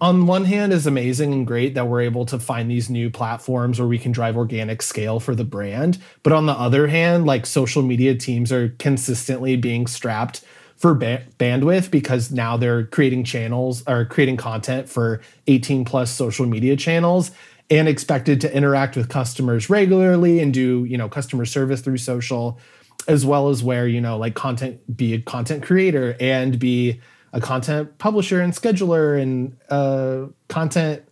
on 0.03 0.25
one 0.25 0.43
hand 0.43 0.73
is 0.73 0.85
amazing 0.85 1.31
and 1.31 1.47
great 1.47 1.75
that 1.75 1.87
we're 1.87 2.01
able 2.01 2.25
to 2.25 2.37
find 2.37 2.69
these 2.69 2.89
new 2.89 3.09
platforms 3.09 3.79
where 3.79 3.87
we 3.87 3.97
can 3.97 4.11
drive 4.11 4.35
organic 4.35 4.81
scale 4.81 5.17
for 5.17 5.33
the 5.33 5.45
brand. 5.45 5.97
But 6.23 6.33
on 6.33 6.45
the 6.45 6.51
other 6.51 6.87
hand, 6.87 7.25
like 7.25 7.45
social 7.45 7.81
media 7.81 8.13
teams 8.13 8.51
are 8.51 8.75
consistently 8.79 9.55
being 9.55 9.87
strapped 9.87 10.43
for 10.75 10.93
ba- 10.93 11.23
bandwidth 11.39 11.89
because 11.89 12.33
now 12.33 12.57
they're 12.57 12.85
creating 12.87 13.23
channels 13.23 13.81
or 13.87 14.03
creating 14.03 14.35
content 14.35 14.89
for 14.89 15.21
18 15.47 15.85
plus 15.85 16.11
social 16.11 16.45
media 16.45 16.75
channels 16.75 17.31
and 17.69 17.87
expected 17.87 18.41
to 18.41 18.53
interact 18.53 18.97
with 18.97 19.07
customers 19.07 19.69
regularly 19.69 20.41
and 20.41 20.53
do 20.53 20.83
you 20.83 20.97
know 20.97 21.07
customer 21.07 21.45
service 21.45 21.79
through 21.79 21.97
social 21.97 22.59
as 23.07 23.25
well 23.25 23.47
as 23.47 23.63
where 23.63 23.87
you 23.87 24.01
know 24.01 24.17
like 24.17 24.35
content 24.35 24.81
be 24.97 25.13
a 25.13 25.21
content 25.21 25.63
creator 25.63 26.17
and 26.19 26.59
be 26.59 26.99
a 27.33 27.41
content 27.41 27.97
publisher 27.97 28.39
and 28.39 28.53
scheduler 28.53 29.21
and 29.21 29.57
uh, 29.69 30.27
content 30.47 31.03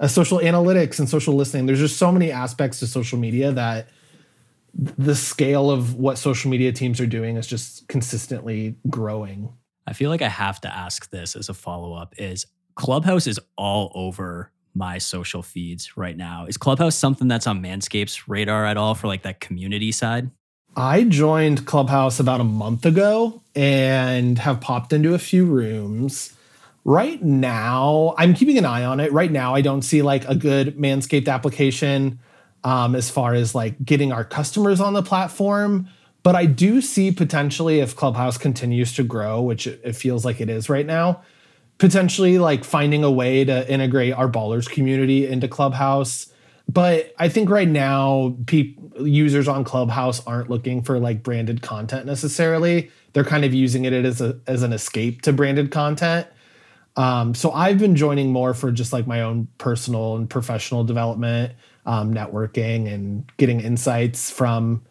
uh, 0.00 0.08
social 0.08 0.38
analytics 0.38 0.98
and 0.98 1.08
social 1.08 1.34
listening 1.34 1.66
there's 1.66 1.78
just 1.78 1.96
so 1.96 2.10
many 2.10 2.32
aspects 2.32 2.80
to 2.80 2.86
social 2.86 3.18
media 3.18 3.52
that 3.52 3.88
the 4.74 5.14
scale 5.14 5.70
of 5.70 5.96
what 5.96 6.18
social 6.18 6.50
media 6.50 6.72
teams 6.72 7.00
are 7.00 7.06
doing 7.06 7.36
is 7.36 7.46
just 7.46 7.88
consistently 7.88 8.76
growing. 8.88 9.52
I 9.86 9.92
feel 9.92 10.10
like 10.10 10.22
I 10.22 10.28
have 10.28 10.60
to 10.62 10.74
ask 10.74 11.10
this 11.10 11.34
as 11.34 11.48
a 11.48 11.54
follow 11.54 11.94
up 11.94 12.14
is 12.18 12.46
Clubhouse 12.76 13.26
is 13.26 13.40
all 13.56 13.90
over 13.94 14.52
my 14.74 14.98
social 14.98 15.42
feeds 15.42 15.96
right 15.96 16.16
now. 16.16 16.46
Is 16.46 16.56
Clubhouse 16.56 16.94
something 16.94 17.26
that's 17.26 17.46
on 17.46 17.60
Manscaped's 17.60 18.28
radar 18.28 18.66
at 18.66 18.76
all 18.76 18.94
for 18.94 19.08
like 19.08 19.22
that 19.22 19.40
community 19.40 19.90
side? 19.90 20.30
I 20.78 21.02
joined 21.02 21.66
Clubhouse 21.66 22.20
about 22.20 22.40
a 22.40 22.44
month 22.44 22.86
ago 22.86 23.42
and 23.56 24.38
have 24.38 24.60
popped 24.60 24.92
into 24.92 25.12
a 25.12 25.18
few 25.18 25.44
rooms. 25.44 26.34
Right 26.84 27.20
now, 27.20 28.14
I'm 28.16 28.32
keeping 28.32 28.58
an 28.58 28.64
eye 28.64 28.84
on 28.84 29.00
it. 29.00 29.10
Right 29.10 29.32
now, 29.32 29.56
I 29.56 29.60
don't 29.60 29.82
see 29.82 30.02
like 30.02 30.24
a 30.28 30.36
good 30.36 30.76
Manscaped 30.76 31.26
application 31.26 32.20
um, 32.62 32.94
as 32.94 33.10
far 33.10 33.34
as 33.34 33.56
like 33.56 33.84
getting 33.84 34.12
our 34.12 34.24
customers 34.24 34.80
on 34.80 34.92
the 34.92 35.02
platform. 35.02 35.88
But 36.22 36.36
I 36.36 36.46
do 36.46 36.80
see 36.80 37.10
potentially 37.10 37.80
if 37.80 37.96
Clubhouse 37.96 38.38
continues 38.38 38.92
to 38.94 39.02
grow, 39.02 39.42
which 39.42 39.66
it 39.66 39.96
feels 39.96 40.24
like 40.24 40.40
it 40.40 40.48
is 40.48 40.68
right 40.68 40.86
now, 40.86 41.22
potentially 41.78 42.38
like 42.38 42.62
finding 42.62 43.02
a 43.02 43.10
way 43.10 43.44
to 43.44 43.68
integrate 43.68 44.12
our 44.12 44.30
ballers 44.30 44.70
community 44.70 45.26
into 45.26 45.48
Clubhouse. 45.48 46.28
But 46.68 47.14
I 47.18 47.28
think 47.28 47.50
right 47.50 47.68
now, 47.68 48.36
pe- 48.46 48.74
users 49.00 49.48
on 49.48 49.64
Clubhouse 49.64 50.24
aren't 50.26 50.50
looking 50.50 50.82
for 50.82 50.98
like 50.98 51.22
branded 51.22 51.62
content 51.62 52.06
necessarily. 52.06 52.90
They're 53.14 53.24
kind 53.24 53.44
of 53.44 53.54
using 53.54 53.84
it 53.84 53.92
as 53.92 54.20
a 54.20 54.38
as 54.46 54.62
an 54.62 54.72
escape 54.72 55.22
to 55.22 55.32
branded 55.32 55.70
content. 55.70 56.26
Um, 56.96 57.34
so 57.34 57.52
I've 57.52 57.78
been 57.78 57.96
joining 57.96 58.32
more 58.32 58.54
for 58.54 58.72
just 58.72 58.92
like 58.92 59.06
my 59.06 59.22
own 59.22 59.48
personal 59.58 60.16
and 60.16 60.28
professional 60.28 60.84
development, 60.84 61.54
um, 61.86 62.12
networking, 62.12 62.92
and 62.92 63.30
getting 63.36 63.60
insights 63.60 64.30
from 64.30 64.82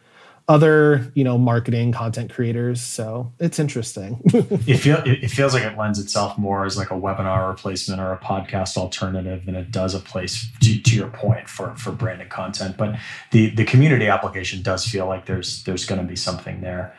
other 0.50 1.12
you 1.14 1.24
know 1.24 1.38
marketing 1.38 1.92
content 1.92 2.34
creators. 2.34 2.82
So 2.82 3.32
it's 3.40 3.60
interesting. 3.60 4.22
It, 4.68 4.78
feel, 4.78 5.02
it 5.06 5.30
feels 5.30 5.54
like 5.54 5.64
it 5.64 5.78
lends 5.78 6.00
itself 6.00 6.38
more 6.38 6.66
as 6.66 6.78
like 6.78 6.92
a 6.92 6.94
webinar 6.94 7.48
replacement 7.48 8.02
or 8.02 8.12
a 8.12 8.18
podcast 8.18 8.76
alternative 8.76 9.46
than 9.46 9.56
it 9.56 9.72
does 9.72 9.94
a 9.94 10.00
place 10.00 10.48
to, 10.62 10.82
to 10.82 10.96
your 10.96 11.08
point 11.08 11.48
for 11.48 11.76
for 11.76 11.92
branded 11.92 12.30
content. 12.30 12.78
But 12.78 12.98
the 13.32 13.50
the 13.50 13.66
community 13.66 14.08
application 14.08 14.62
does 14.62 14.86
feel 14.86 15.08
like 15.08 15.26
there's 15.26 15.64
there's 15.64 15.86
going 15.86 16.02
to 16.02 16.08
be 16.08 16.16
something 16.16 16.62
there. 16.62 16.96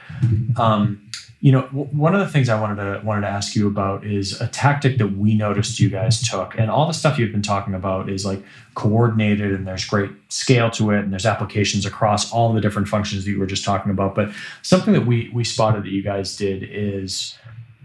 Um, 0.56 1.10
you 1.40 1.52
know 1.52 1.62
one 1.62 2.14
of 2.14 2.20
the 2.20 2.28
things 2.28 2.48
i 2.48 2.60
wanted 2.60 2.76
to 2.76 3.00
wanted 3.06 3.20
to 3.20 3.28
ask 3.28 3.54
you 3.54 3.68
about 3.68 4.04
is 4.04 4.40
a 4.40 4.48
tactic 4.48 4.98
that 4.98 5.16
we 5.16 5.34
noticed 5.34 5.78
you 5.78 5.88
guys 5.88 6.28
took 6.28 6.58
and 6.58 6.70
all 6.70 6.86
the 6.86 6.92
stuff 6.92 7.18
you've 7.18 7.30
been 7.30 7.42
talking 7.42 7.74
about 7.74 8.08
is 8.08 8.24
like 8.24 8.42
coordinated 8.74 9.52
and 9.52 9.66
there's 9.66 9.84
great 9.84 10.10
scale 10.28 10.70
to 10.70 10.90
it 10.90 11.00
and 11.00 11.12
there's 11.12 11.26
applications 11.26 11.86
across 11.86 12.32
all 12.32 12.52
the 12.52 12.60
different 12.60 12.88
functions 12.88 13.24
that 13.24 13.30
you 13.30 13.38
were 13.38 13.46
just 13.46 13.64
talking 13.64 13.92
about 13.92 14.14
but 14.14 14.30
something 14.62 14.92
that 14.92 15.06
we 15.06 15.30
we 15.32 15.44
spotted 15.44 15.84
that 15.84 15.90
you 15.90 16.02
guys 16.02 16.36
did 16.36 16.62
is 16.64 17.38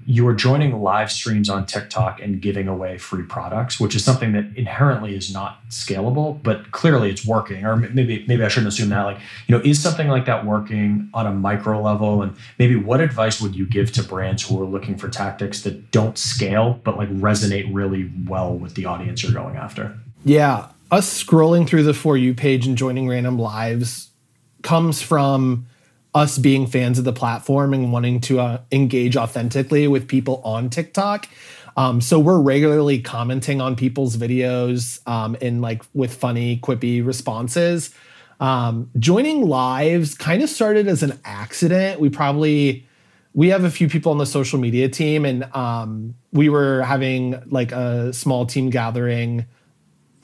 you 0.05 0.27
are 0.27 0.33
joining 0.33 0.81
live 0.81 1.11
streams 1.11 1.49
on 1.49 1.65
TikTok 1.65 2.21
and 2.21 2.41
giving 2.41 2.67
away 2.67 2.97
free 2.97 3.23
products, 3.23 3.79
which 3.79 3.95
is 3.95 4.03
something 4.03 4.31
that 4.33 4.45
inherently 4.55 5.15
is 5.15 5.33
not 5.33 5.67
scalable, 5.69 6.41
but 6.43 6.71
clearly 6.71 7.09
it's 7.09 7.25
working. 7.25 7.65
Or 7.65 7.75
maybe 7.75 8.25
maybe 8.27 8.43
I 8.43 8.47
shouldn't 8.47 8.73
assume 8.73 8.89
that. 8.89 9.03
Like, 9.03 9.19
you 9.47 9.57
know, 9.57 9.63
is 9.63 9.81
something 9.81 10.07
like 10.07 10.25
that 10.25 10.45
working 10.45 11.09
on 11.13 11.27
a 11.27 11.31
micro 11.31 11.81
level? 11.81 12.21
And 12.21 12.35
maybe 12.59 12.75
what 12.75 13.01
advice 13.01 13.41
would 13.41 13.55
you 13.55 13.65
give 13.65 13.91
to 13.93 14.03
brands 14.03 14.47
who 14.47 14.61
are 14.61 14.65
looking 14.65 14.97
for 14.97 15.09
tactics 15.09 15.61
that 15.63 15.91
don't 15.91 16.17
scale 16.17 16.79
but 16.83 16.97
like 16.97 17.09
resonate 17.09 17.69
really 17.73 18.11
well 18.27 18.53
with 18.53 18.75
the 18.75 18.85
audience 18.85 19.23
you're 19.23 19.33
going 19.33 19.55
after? 19.55 19.97
Yeah, 20.25 20.69
us 20.91 21.23
scrolling 21.23 21.67
through 21.67 21.83
the 21.83 21.93
for 21.93 22.17
you 22.17 22.33
page 22.33 22.67
and 22.67 22.77
joining 22.77 23.07
random 23.07 23.37
lives 23.39 24.09
comes 24.61 25.01
from 25.01 25.67
us 26.15 26.37
being 26.37 26.67
fans 26.67 26.99
of 26.99 27.05
the 27.05 27.13
platform 27.13 27.73
and 27.73 27.91
wanting 27.91 28.21
to 28.21 28.39
uh, 28.39 28.61
engage 28.71 29.17
authentically 29.17 29.87
with 29.87 30.07
people 30.07 30.41
on 30.43 30.69
TikTok. 30.69 31.27
Um, 31.75 32.01
so 32.01 32.19
we're 32.19 32.39
regularly 32.39 33.01
commenting 33.01 33.59
on 33.59 33.75
people's 33.75 34.15
videos 34.15 35.05
um, 35.07 35.35
in 35.35 35.61
like 35.61 35.83
with 35.93 36.13
funny, 36.13 36.57
quippy 36.57 37.05
responses. 37.05 37.93
Um, 38.39 38.91
joining 38.99 39.47
lives 39.47 40.15
kind 40.15 40.43
of 40.43 40.49
started 40.49 40.87
as 40.87 41.01
an 41.01 41.19
accident. 41.25 41.99
We 41.99 42.09
probably 42.09 42.85
we 43.33 43.49
have 43.49 43.63
a 43.63 43.71
few 43.71 43.89
people 43.89 44.11
on 44.11 44.19
the 44.19 44.25
social 44.25 44.59
media 44.59 44.89
team, 44.89 45.25
and 45.25 45.43
um, 45.55 46.13
we 46.31 46.49
were 46.49 46.83
having 46.83 47.41
like 47.49 47.71
a 47.71 48.13
small 48.13 48.45
team 48.45 48.69
gathering 48.69 49.45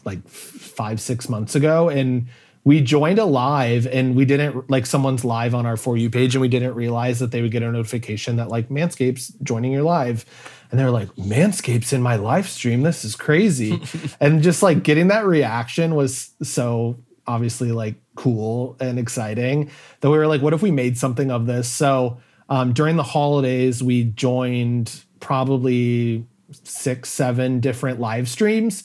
like 0.06 0.28
five 0.28 1.02
six 1.02 1.28
months 1.30 1.56
ago, 1.56 1.90
and 1.90 2.28
we 2.70 2.82
joined 2.82 3.18
a 3.18 3.26
live 3.26 3.88
and 3.88 4.16
we 4.16 4.26
didn't 4.26 4.70
like 4.70 4.86
someone's 4.86 5.26
live 5.26 5.56
on 5.56 5.66
our 5.66 5.76
for 5.76 5.98
you 5.98 6.08
page 6.08 6.36
and 6.36 6.42
we 6.44 6.48
didn't 6.48 6.76
realize 6.76 7.18
that 7.18 7.32
they 7.32 7.42
would 7.42 7.50
get 7.50 7.64
a 7.64 7.72
notification 7.72 8.36
that 8.36 8.50
like 8.50 8.70
manscapes 8.70 9.34
joining 9.42 9.72
your 9.72 9.82
live. 9.82 10.24
And 10.70 10.80
they're 10.80 10.92
like 10.92 11.08
manscapes 11.16 11.94
in 11.94 12.04
my 12.04 12.16
live 12.16 12.48
stream? 12.48 12.84
This 12.84 13.04
is 13.04 13.16
crazy. 13.16 13.82
And 14.20 14.44
just 14.44 14.62
like 14.62 14.84
getting 14.84 15.08
that 15.08 15.26
reaction 15.26 15.96
was 15.96 16.30
so 16.44 17.00
obviously 17.26 17.72
like 17.72 17.96
cool 18.14 18.78
and 18.80 19.00
exciting 19.00 19.72
that 20.02 20.12
we 20.12 20.20
were 20.20 20.28
like 20.28 20.44
what 20.44 20.54
if 20.54 20.62
we 20.62 20.70
made 20.70 20.96
something 20.96 21.32
of 21.32 21.48
this? 21.48 21.68
So 21.68 22.20
um, 22.50 22.74
during 22.74 22.98
the 22.98 23.04
holidays 23.04 23.82
we 23.82 24.04
joined 24.04 25.06
probably 25.20 26.24
six 26.52 27.10
seven 27.10 27.62
different 27.62 28.00
live 28.00 28.30
streams 28.30 28.84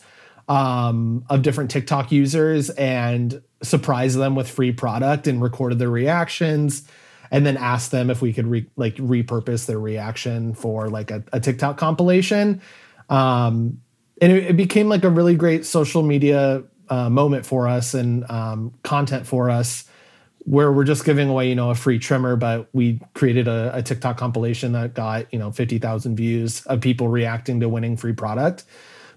um, 0.49 1.25
of 1.31 1.43
different 1.43 1.71
TikTok 1.71 2.13
users 2.13 2.71
and 2.71 3.43
surprised 3.63 4.19
them 4.19 4.35
with 4.35 4.49
free 4.49 4.73
product 4.73 5.27
and 5.27 5.43
recorded 5.43 5.79
their 5.79 5.91
reactions 5.91 6.87
and 7.31 7.45
then 7.45 7.57
asked 7.57 7.91
them 7.91 8.11
if 8.11 8.21
we 8.21 8.33
could 8.33 8.47
re- 8.47 8.67
like 8.77 8.97
repurpose 8.97 9.67
their 9.67 9.79
reaction 9.79 10.55
for 10.55 10.89
like 10.89 11.11
a, 11.11 11.25
a 11.33 11.41
TikTok 11.41 11.77
compilation. 11.79 12.61
Um, 13.09 13.81
and 14.21 14.33
it, 14.33 14.45
it, 14.51 14.57
became 14.57 14.89
like 14.89 15.05
a 15.05 15.11
really 15.11 15.35
great 15.35 15.67
social 15.67 16.03
media 16.03 16.63
uh, 16.89 17.11
moment 17.11 17.45
for 17.45 17.67
us 17.67 17.95
and 17.95 18.29
um, 18.31 18.73
content 18.83 19.27
for 19.27 19.51
us 19.51 19.89
where 20.45 20.71
we're 20.71 20.85
just 20.85 21.05
giving 21.05 21.29
away, 21.29 21.49
you 21.49 21.55
know, 21.55 21.71
a 21.71 21.75
free 21.75 21.99
trimmer, 21.99 22.37
but 22.37 22.69
we 22.73 23.01
created 23.15 23.49
a, 23.49 23.73
a 23.75 23.83
TikTok 23.83 24.19
compilation 24.19 24.73
that 24.73 24.95
got, 24.95 25.33
you 25.33 25.39
know, 25.39 25.51
50,000 25.51 26.17
views 26.17 26.65
of 26.67 26.81
people 26.81 27.09
reacting 27.09 27.61
to 27.61 27.69
winning 27.69 27.97
free 27.97 28.13
product. 28.13 28.65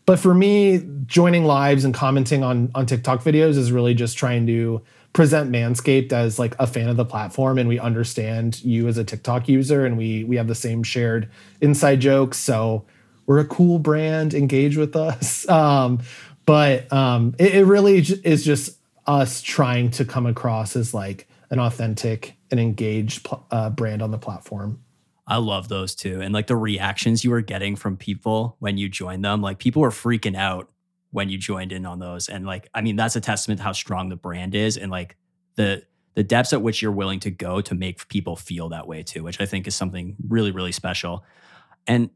But 0.07 0.19
for 0.19 0.33
me, 0.33 0.81
joining 1.05 1.43
lives 1.43 1.83
and 1.83 1.93
commenting 1.93 2.41
on 2.41 2.71
on 2.73 2.87
TikTok 2.87 3.21
videos 3.21 3.57
is 3.57 3.71
really 3.71 3.93
just 3.93 4.17
trying 4.17 4.47
to 4.47 4.81
present 5.11 5.51
Manscaped 5.51 6.13
as 6.13 6.39
like 6.39 6.55
a 6.59 6.65
fan 6.65 6.87
of 6.87 6.95
the 6.95 7.03
platform 7.03 7.57
and 7.57 7.67
we 7.67 7.77
understand 7.77 8.63
you 8.63 8.87
as 8.87 8.97
a 8.97 9.03
TikTok 9.03 9.49
user 9.49 9.85
and 9.85 9.97
we 9.97 10.23
we 10.23 10.37
have 10.37 10.47
the 10.47 10.55
same 10.55 10.81
shared 10.81 11.29
inside 11.59 11.99
jokes. 11.99 12.37
So 12.37 12.85
we're 13.25 13.39
a 13.39 13.45
cool 13.45 13.79
brand, 13.79 14.33
engage 14.33 14.77
with 14.77 14.95
us. 14.95 15.47
Um, 15.57 15.99
but 16.45 16.91
um, 16.93 17.35
it, 17.37 17.55
it 17.55 17.65
really 17.65 17.97
is 17.97 18.45
just 18.45 18.77
us 19.05 19.41
trying 19.41 19.91
to 19.91 20.05
come 20.05 20.25
across 20.25 20.77
as 20.77 20.93
like 20.93 21.27
an 21.49 21.59
authentic 21.59 22.37
and 22.49 22.57
engaged 22.57 23.27
uh, 23.51 23.69
brand 23.69 24.01
on 24.01 24.11
the 24.11 24.17
platform. 24.17 24.79
I 25.27 25.37
love 25.37 25.67
those 25.67 25.93
too. 25.93 26.21
And 26.21 26.33
like 26.33 26.47
the 26.47 26.55
reactions 26.55 27.23
you 27.23 27.31
were 27.31 27.41
getting 27.41 27.75
from 27.75 27.97
people 27.97 28.55
when 28.59 28.77
you 28.77 28.87
joined 28.87 29.25
them, 29.25 29.41
like 29.41 29.59
people 29.59 29.81
were 29.81 29.89
freaking 29.89 30.37
out 30.37 30.69
when 31.11 31.29
you 31.29 31.37
joined 31.37 31.71
in 31.71 31.85
on 31.85 31.99
those. 31.99 32.29
And 32.29 32.45
like, 32.45 32.69
I 32.73 32.81
mean, 32.81 32.95
that's 32.95 33.15
a 33.15 33.21
testament 33.21 33.59
to 33.59 33.63
how 33.63 33.73
strong 33.73 34.09
the 34.09 34.15
brand 34.15 34.55
is 34.55 34.77
and 34.77 34.89
like 34.89 35.17
the 35.55 35.83
the 36.15 36.23
depths 36.23 36.51
at 36.51 36.63
which 36.63 36.81
you're 36.81 36.91
willing 36.91 37.19
to 37.19 37.29
go 37.29 37.61
to 37.61 37.75
make 37.75 38.07
people 38.07 38.35
feel 38.35 38.69
that 38.69 38.87
way 38.87 39.03
too, 39.03 39.23
which 39.23 39.39
I 39.39 39.45
think 39.45 39.67
is 39.67 39.75
something 39.75 40.15
really, 40.27 40.49
really 40.49 40.71
special. 40.71 41.23
And 41.85 42.09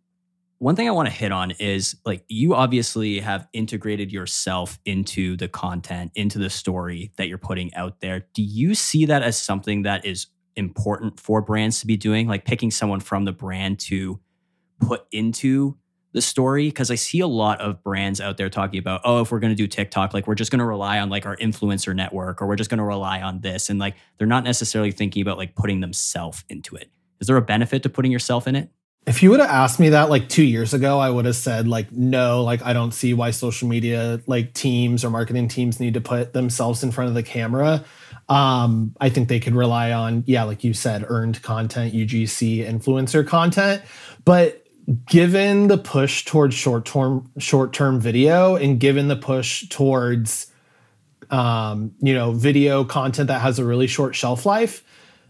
one 0.57 0.75
thing 0.75 0.87
I 0.87 0.91
want 0.91 1.07
to 1.07 1.13
hit 1.13 1.31
on 1.31 1.51
is 1.51 1.95
like 2.03 2.23
you 2.27 2.55
obviously 2.55 3.19
have 3.19 3.47
integrated 3.53 4.11
yourself 4.11 4.79
into 4.85 5.37
the 5.37 5.47
content, 5.47 6.13
into 6.15 6.39
the 6.39 6.49
story 6.49 7.11
that 7.17 7.27
you're 7.27 7.37
putting 7.37 7.73
out 7.75 7.99
there. 7.99 8.25
Do 8.33 8.41
you 8.41 8.73
see 8.73 9.05
that 9.05 9.21
as 9.21 9.37
something 9.37 9.83
that 9.83 10.03
is 10.03 10.27
important 10.55 11.19
for 11.19 11.41
brands 11.41 11.79
to 11.81 11.87
be 11.87 11.97
doing, 11.97 12.27
like 12.27 12.45
picking 12.45 12.71
someone 12.71 12.99
from 12.99 13.25
the 13.25 13.31
brand 13.31 13.79
to 13.79 14.19
put 14.79 15.05
into 15.11 15.77
the 16.13 16.21
story 16.21 16.67
because 16.67 16.91
I 16.91 16.95
see 16.95 17.19
a 17.21 17.27
lot 17.27 17.61
of 17.61 17.83
brands 17.83 18.19
out 18.19 18.37
there 18.37 18.49
talking 18.49 18.79
about, 18.79 19.01
oh, 19.05 19.21
if 19.21 19.31
we're 19.31 19.39
going 19.39 19.51
to 19.51 19.55
do 19.55 19.67
TikTok, 19.67 20.13
like 20.13 20.27
we're 20.27 20.35
just 20.35 20.51
going 20.51 20.59
to 20.59 20.65
rely 20.65 20.99
on 20.99 21.09
like 21.09 21.25
our 21.25 21.37
influencer 21.37 21.95
network 21.95 22.41
or 22.41 22.47
we're 22.47 22.55
just 22.55 22.69
going 22.69 22.79
to 22.79 22.83
rely 22.83 23.21
on 23.21 23.41
this. 23.41 23.69
And 23.69 23.79
like 23.79 23.95
they're 24.17 24.27
not 24.27 24.43
necessarily 24.43 24.91
thinking 24.91 25.21
about 25.21 25.37
like 25.37 25.55
putting 25.55 25.79
themselves 25.79 26.43
into 26.49 26.75
it. 26.75 26.89
Is 27.19 27.27
there 27.27 27.37
a 27.37 27.41
benefit 27.41 27.83
to 27.83 27.89
putting 27.89 28.11
yourself 28.11 28.47
in 28.47 28.55
it? 28.55 28.69
If 29.07 29.23
you 29.23 29.31
would 29.31 29.39
have 29.39 29.49
asked 29.49 29.79
me 29.79 29.89
that 29.89 30.09
like 30.09 30.29
two 30.29 30.43
years 30.43 30.73
ago, 30.75 30.99
I 30.99 31.09
would 31.09 31.25
have 31.25 31.35
said 31.35 31.67
like 31.67 31.91
no, 31.91 32.43
like 32.43 32.61
I 32.63 32.73
don't 32.73 32.93
see 32.93 33.13
why 33.15 33.31
social 33.31 33.67
media 33.67 34.21
like 34.27 34.53
teams 34.53 35.03
or 35.03 35.09
marketing 35.09 35.47
teams 35.47 35.79
need 35.79 35.95
to 35.95 36.01
put 36.01 36.33
themselves 36.33 36.83
in 36.83 36.91
front 36.91 37.07
of 37.07 37.15
the 37.15 37.23
camera. 37.23 37.83
Um, 38.31 38.95
I 39.01 39.09
think 39.09 39.27
they 39.27 39.41
could 39.41 39.55
rely 39.55 39.91
on, 39.91 40.23
yeah, 40.25 40.43
like 40.43 40.63
you 40.63 40.73
said, 40.73 41.03
earned 41.05 41.41
content, 41.41 41.93
UGC, 41.93 42.65
influencer 42.65 43.27
content. 43.27 43.81
But 44.23 44.65
given 45.05 45.67
the 45.67 45.77
push 45.77 46.23
towards 46.23 46.55
short 46.55 46.85
term 46.85 47.29
short 47.39 47.73
term 47.73 47.99
video 47.99 48.55
and 48.55 48.79
given 48.79 49.09
the 49.09 49.17
push 49.17 49.67
towards 49.67 50.47
um, 51.29 51.93
you 51.99 52.13
know, 52.13 52.31
video 52.31 52.85
content 52.85 53.27
that 53.27 53.41
has 53.41 53.59
a 53.59 53.65
really 53.65 53.87
short 53.87 54.15
shelf 54.15 54.45
life, 54.45 54.83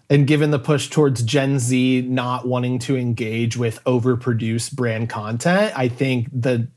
and 0.09 0.27
given 0.27 0.51
the 0.51 0.59
push 0.59 0.87
towards 0.87 1.23
Gen 1.23 1.57
Z 1.57 2.03
not 2.03 2.47
wanting 2.47 2.77
to 2.79 2.97
engage 2.97 3.57
with 3.57 3.83
overproduced 3.85 4.75
brand 4.75 5.09
content, 5.09 5.73
I 5.75 5.87
think 5.87 6.27
the 6.31 6.67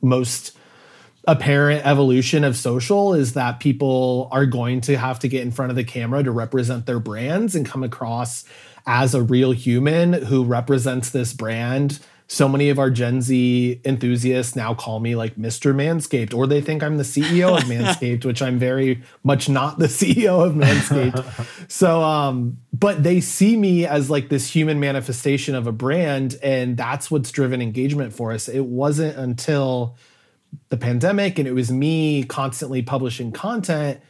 most 0.00 0.56
apparent 1.26 1.86
evolution 1.86 2.42
of 2.42 2.56
social 2.56 3.14
is 3.14 3.34
that 3.34 3.60
people 3.60 4.28
are 4.32 4.46
going 4.46 4.80
to 4.82 4.96
have 4.96 5.18
to 5.20 5.28
get 5.28 5.42
in 5.42 5.50
front 5.50 5.70
of 5.70 5.76
the 5.76 5.84
camera 5.84 6.22
to 6.22 6.30
represent 6.30 6.86
their 6.86 6.98
brands 6.98 7.54
and 7.54 7.64
come 7.64 7.82
across 7.82 8.44
as 8.86 9.14
a 9.14 9.22
real 9.22 9.52
human 9.52 10.12
who 10.12 10.44
represents 10.44 11.10
this 11.10 11.32
brand. 11.32 12.00
So 12.26 12.48
many 12.48 12.70
of 12.70 12.78
our 12.78 12.90
Gen 12.90 13.20
Z 13.20 13.80
enthusiasts 13.84 14.56
now 14.56 14.74
call 14.74 15.00
me 15.00 15.14
like 15.14 15.36
Mr. 15.36 15.74
Manscaped, 15.74 16.34
or 16.34 16.46
they 16.46 16.60
think 16.60 16.82
I'm 16.82 16.96
the 16.96 17.04
CEO 17.04 17.56
of 17.56 17.64
Manscaped, 17.68 18.24
which 18.24 18.40
I'm 18.40 18.58
very 18.58 19.02
much 19.22 19.48
not 19.48 19.78
the 19.78 19.86
CEO 19.86 20.44
of 20.44 20.54
Manscaped. 20.54 21.70
so, 21.70 22.00
um, 22.00 22.58
but 22.72 23.02
they 23.02 23.20
see 23.20 23.56
me 23.56 23.86
as 23.86 24.10
like 24.10 24.28
this 24.28 24.48
human 24.48 24.80
manifestation 24.80 25.54
of 25.54 25.66
a 25.66 25.72
brand, 25.72 26.38
and 26.42 26.76
that's 26.76 27.10
what's 27.10 27.30
driven 27.30 27.60
engagement 27.60 28.12
for 28.14 28.32
us. 28.32 28.48
It 28.48 28.64
wasn't 28.64 29.16
until 29.18 29.96
the 30.68 30.76
pandemic 30.76 31.38
and 31.38 31.46
it 31.46 31.52
was 31.52 31.70
me 31.70 32.24
constantly 32.24 32.82
publishing 32.82 33.32
content, 33.32 34.00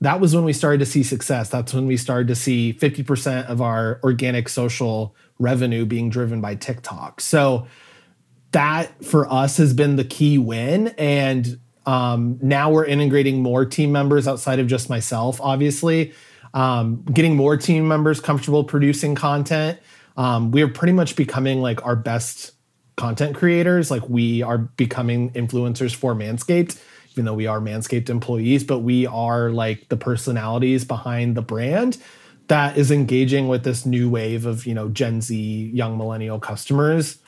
that 0.00 0.20
was 0.20 0.34
when 0.34 0.44
we 0.44 0.52
started 0.52 0.78
to 0.78 0.86
see 0.86 1.02
success. 1.02 1.48
That's 1.48 1.72
when 1.72 1.86
we 1.86 1.96
started 1.96 2.28
to 2.28 2.34
see 2.34 2.72
50% 2.74 3.46
of 3.46 3.62
our 3.62 4.00
organic 4.02 4.48
social 4.48 5.14
revenue 5.38 5.86
being 5.86 6.10
driven 6.10 6.40
by 6.40 6.54
TikTok. 6.54 7.20
So 7.20 7.66
that 8.52 9.04
for 9.04 9.30
us 9.30 9.56
has 9.56 9.74
been 9.74 9.96
the 9.96 10.04
key 10.04 10.38
win. 10.38 10.88
And 10.98 11.58
um, 11.86 12.38
now 12.42 12.70
we're 12.70 12.84
integrating 12.84 13.42
more 13.42 13.64
team 13.64 13.92
members 13.92 14.26
outside 14.26 14.58
of 14.58 14.66
just 14.66 14.90
myself, 14.90 15.40
obviously, 15.40 16.12
um, 16.52 17.02
getting 17.12 17.36
more 17.36 17.56
team 17.56 17.86
members 17.86 18.20
comfortable 18.20 18.64
producing 18.64 19.14
content. 19.14 19.78
Um, 20.16 20.50
we 20.50 20.62
are 20.62 20.68
pretty 20.68 20.92
much 20.92 21.16
becoming 21.16 21.60
like 21.60 21.84
our 21.84 21.96
best 21.96 22.52
content 22.96 23.36
creators. 23.36 23.90
Like 23.90 24.08
we 24.08 24.42
are 24.42 24.58
becoming 24.58 25.30
influencers 25.30 25.94
for 25.94 26.14
Manscaped, 26.14 26.80
even 27.12 27.24
though 27.24 27.34
we 27.34 27.46
are 27.46 27.60
Manscaped 27.60 28.10
employees, 28.10 28.64
but 28.64 28.80
we 28.80 29.06
are 29.06 29.50
like 29.50 29.88
the 29.88 29.96
personalities 29.96 30.84
behind 30.84 31.36
the 31.36 31.42
brand 31.42 31.98
that 32.48 32.76
is 32.76 32.90
engaging 32.90 33.48
with 33.48 33.64
this 33.64 33.84
new 33.84 34.08
wave 34.08 34.46
of, 34.46 34.66
you 34.66 34.74
know, 34.74 34.88
Gen 34.88 35.20
Z 35.20 35.70
young 35.74 35.98
millennial 35.98 36.38
customers 36.38 37.18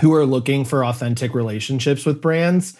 who 0.00 0.12
are 0.14 0.26
looking 0.26 0.64
for 0.64 0.84
authentic 0.84 1.34
relationships 1.34 2.04
with 2.04 2.20
brands. 2.20 2.76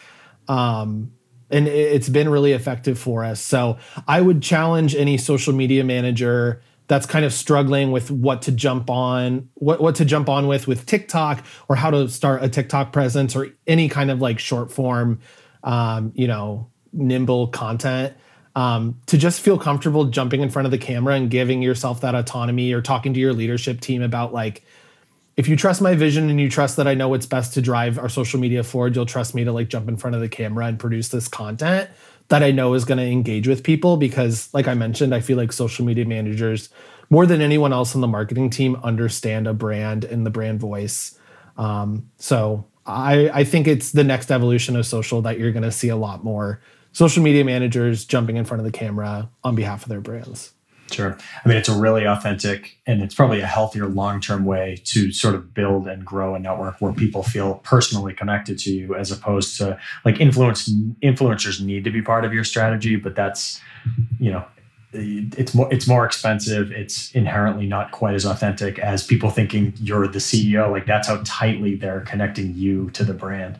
Um, 0.48 1.12
and 1.50 1.68
it's 1.68 2.08
been 2.08 2.28
really 2.28 2.52
effective 2.52 2.98
for 2.98 3.22
us. 3.22 3.40
So 3.40 3.78
I 4.08 4.20
would 4.20 4.42
challenge 4.42 4.96
any 4.96 5.16
social 5.16 5.52
media 5.52 5.84
manager 5.84 6.60
that's 6.86 7.06
kind 7.06 7.24
of 7.24 7.32
struggling 7.32 7.92
with 7.92 8.10
what 8.10 8.42
to 8.42 8.52
jump 8.52 8.90
on, 8.90 9.48
what 9.54 9.80
what 9.80 9.94
to 9.96 10.04
jump 10.04 10.28
on 10.28 10.46
with 10.46 10.66
with 10.66 10.86
TikTok 10.86 11.44
or 11.68 11.76
how 11.76 11.90
to 11.90 12.08
start 12.08 12.42
a 12.42 12.48
TikTok 12.48 12.92
presence 12.92 13.34
or 13.34 13.48
any 13.66 13.88
kind 13.88 14.10
of 14.10 14.20
like 14.20 14.38
short 14.38 14.70
form, 14.70 15.20
um, 15.62 16.12
you 16.14 16.26
know, 16.26 16.70
nimble 16.92 17.48
content. 17.48 18.14
Um, 18.56 19.00
to 19.06 19.18
just 19.18 19.40
feel 19.40 19.58
comfortable 19.58 20.04
jumping 20.04 20.40
in 20.40 20.48
front 20.48 20.66
of 20.66 20.70
the 20.70 20.78
camera 20.78 21.14
and 21.14 21.28
giving 21.28 21.60
yourself 21.60 22.02
that 22.02 22.14
autonomy 22.14 22.72
or 22.72 22.80
talking 22.80 23.12
to 23.12 23.18
your 23.18 23.32
leadership 23.32 23.80
team 23.80 24.00
about 24.00 24.32
like 24.32 24.62
if 25.36 25.48
you 25.48 25.56
trust 25.56 25.82
my 25.82 25.96
vision 25.96 26.30
and 26.30 26.40
you 26.40 26.48
trust 26.48 26.76
that 26.76 26.86
I 26.86 26.94
know 26.94 27.08
what's 27.08 27.26
best 27.26 27.54
to 27.54 27.60
drive 27.60 27.98
our 27.98 28.08
social 28.08 28.38
media 28.38 28.62
forward, 28.62 28.94
you'll 28.94 29.06
trust 29.06 29.34
me 29.34 29.42
to 29.42 29.50
like 29.50 29.68
jump 29.68 29.88
in 29.88 29.96
front 29.96 30.14
of 30.14 30.22
the 30.22 30.28
camera 30.28 30.66
and 30.66 30.78
produce 30.78 31.08
this 31.08 31.26
content 31.26 31.90
that 32.28 32.42
I 32.42 32.50
know 32.50 32.74
is 32.74 32.84
going 32.84 32.98
to 32.98 33.04
engage 33.04 33.46
with 33.46 33.62
people 33.62 33.96
because 33.96 34.52
like 34.54 34.66
I 34.66 34.74
mentioned, 34.74 35.14
I 35.14 35.20
feel 35.20 35.36
like 35.36 35.52
social 35.52 35.84
media 35.84 36.06
managers 36.06 36.70
more 37.10 37.26
than 37.26 37.40
anyone 37.40 37.72
else 37.72 37.94
on 37.94 38.00
the 38.00 38.06
marketing 38.06 38.50
team 38.50 38.76
understand 38.82 39.46
a 39.46 39.54
brand 39.54 40.04
and 40.04 40.24
the 40.24 40.30
brand 40.30 40.58
voice. 40.60 41.18
Um, 41.56 42.10
so 42.16 42.64
I, 42.86 43.28
I 43.30 43.44
think 43.44 43.66
it's 43.66 43.92
the 43.92 44.04
next 44.04 44.30
evolution 44.30 44.74
of 44.76 44.86
social 44.86 45.20
that 45.22 45.38
you're 45.38 45.52
going 45.52 45.62
to 45.64 45.72
see 45.72 45.88
a 45.88 45.96
lot 45.96 46.24
more 46.24 46.60
social 46.92 47.22
media 47.22 47.44
managers 47.44 48.04
jumping 48.04 48.36
in 48.36 48.44
front 48.44 48.60
of 48.60 48.64
the 48.64 48.72
camera 48.72 49.28
on 49.42 49.54
behalf 49.54 49.82
of 49.82 49.88
their 49.90 50.00
brands. 50.00 50.53
Sure. 50.90 51.16
I 51.44 51.48
mean, 51.48 51.56
it's 51.56 51.68
a 51.68 51.76
really 51.76 52.04
authentic 52.04 52.78
and 52.86 53.02
it's 53.02 53.14
probably 53.14 53.40
a 53.40 53.46
healthier 53.46 53.86
long 53.86 54.20
term 54.20 54.44
way 54.44 54.80
to 54.84 55.12
sort 55.12 55.34
of 55.34 55.54
build 55.54 55.88
and 55.88 56.04
grow 56.04 56.34
a 56.34 56.38
network 56.38 56.80
where 56.80 56.92
people 56.92 57.22
feel 57.22 57.56
personally 57.64 58.12
connected 58.12 58.58
to 58.60 58.70
you 58.72 58.94
as 58.94 59.10
opposed 59.10 59.56
to 59.58 59.78
like 60.04 60.20
influence 60.20 60.70
influencers 61.02 61.60
need 61.60 61.84
to 61.84 61.90
be 61.90 62.02
part 62.02 62.24
of 62.24 62.32
your 62.32 62.44
strategy, 62.44 62.96
but 62.96 63.16
that's, 63.16 63.60
you 64.20 64.30
know, 64.30 64.44
it's 64.94 65.54
more 65.54 65.72
it's 65.72 65.86
more 65.86 66.06
expensive. 66.06 66.70
It's 66.72 67.10
inherently 67.12 67.66
not 67.66 67.90
quite 67.90 68.14
as 68.14 68.24
authentic 68.24 68.78
as 68.78 69.04
people 69.04 69.30
thinking 69.30 69.72
you're 69.80 70.06
the 70.06 70.18
ceo 70.18 70.70
like 70.70 70.86
that's 70.86 71.08
how 71.08 71.20
tightly 71.24 71.74
they're 71.74 72.00
connecting 72.00 72.54
you 72.54 72.90
to 72.90 73.04
the 73.04 73.14
brand. 73.14 73.58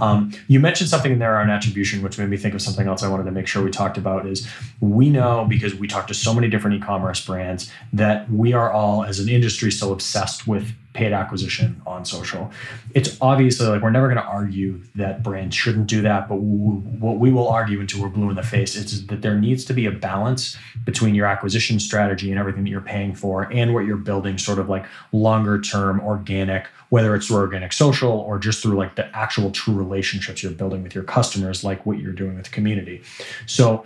Um, 0.00 0.32
you 0.48 0.60
mentioned 0.60 0.88
something 0.88 1.12
in 1.12 1.18
there 1.18 1.38
on 1.38 1.50
attribution 1.50 2.02
which 2.02 2.18
made 2.18 2.28
me 2.28 2.36
think 2.36 2.54
of 2.54 2.62
something 2.62 2.86
else 2.86 3.02
i 3.02 3.08
wanted 3.08 3.24
to 3.24 3.30
make 3.30 3.46
sure 3.46 3.62
we 3.62 3.70
talked 3.70 3.98
about 3.98 4.26
is 4.26 4.48
we 4.80 5.10
know 5.10 5.46
because 5.48 5.74
we 5.74 5.86
talk 5.86 6.06
to 6.06 6.14
so 6.14 6.32
many 6.34 6.48
different 6.48 6.76
e-commerce 6.76 7.24
brands 7.24 7.70
that 7.92 8.30
we 8.30 8.52
are 8.52 8.70
all 8.70 9.04
as 9.04 9.18
an 9.18 9.28
industry 9.28 9.70
still 9.70 9.92
obsessed 9.92 10.46
with 10.46 10.72
paid 10.96 11.12
acquisition 11.12 11.80
on 11.86 12.06
social. 12.06 12.50
It's 12.94 13.18
obviously 13.20 13.66
like 13.66 13.82
we're 13.82 13.90
never 13.90 14.06
going 14.06 14.16
to 14.16 14.24
argue 14.24 14.80
that 14.94 15.22
brands 15.22 15.54
shouldn't 15.54 15.88
do 15.88 16.00
that, 16.02 16.26
but 16.26 16.36
what 16.36 17.18
we 17.18 17.30
will 17.30 17.48
argue 17.48 17.80
until 17.80 18.00
we're 18.00 18.08
blue 18.08 18.30
in 18.30 18.36
the 18.36 18.42
face 18.42 18.74
is 18.74 19.06
that 19.08 19.20
there 19.20 19.38
needs 19.38 19.64
to 19.66 19.74
be 19.74 19.84
a 19.84 19.90
balance 19.90 20.56
between 20.86 21.14
your 21.14 21.26
acquisition 21.26 21.78
strategy 21.78 22.30
and 22.30 22.40
everything 22.40 22.64
that 22.64 22.70
you're 22.70 22.80
paying 22.80 23.14
for 23.14 23.42
and 23.52 23.74
what 23.74 23.84
you're 23.84 23.98
building 23.98 24.38
sort 24.38 24.58
of 24.58 24.70
like 24.70 24.86
longer 25.12 25.60
term 25.60 26.00
organic 26.00 26.66
whether 26.88 27.14
it's 27.16 27.26
through 27.26 27.38
organic 27.38 27.72
social 27.72 28.12
or 28.12 28.38
just 28.38 28.62
through 28.62 28.76
like 28.76 28.94
the 28.94 29.16
actual 29.16 29.50
true 29.50 29.74
relationships 29.74 30.42
you're 30.42 30.52
building 30.52 30.84
with 30.84 30.94
your 30.94 31.02
customers 31.02 31.64
like 31.64 31.84
what 31.84 31.98
you're 31.98 32.12
doing 32.12 32.36
with 32.36 32.44
the 32.44 32.50
community. 32.50 33.02
So 33.46 33.84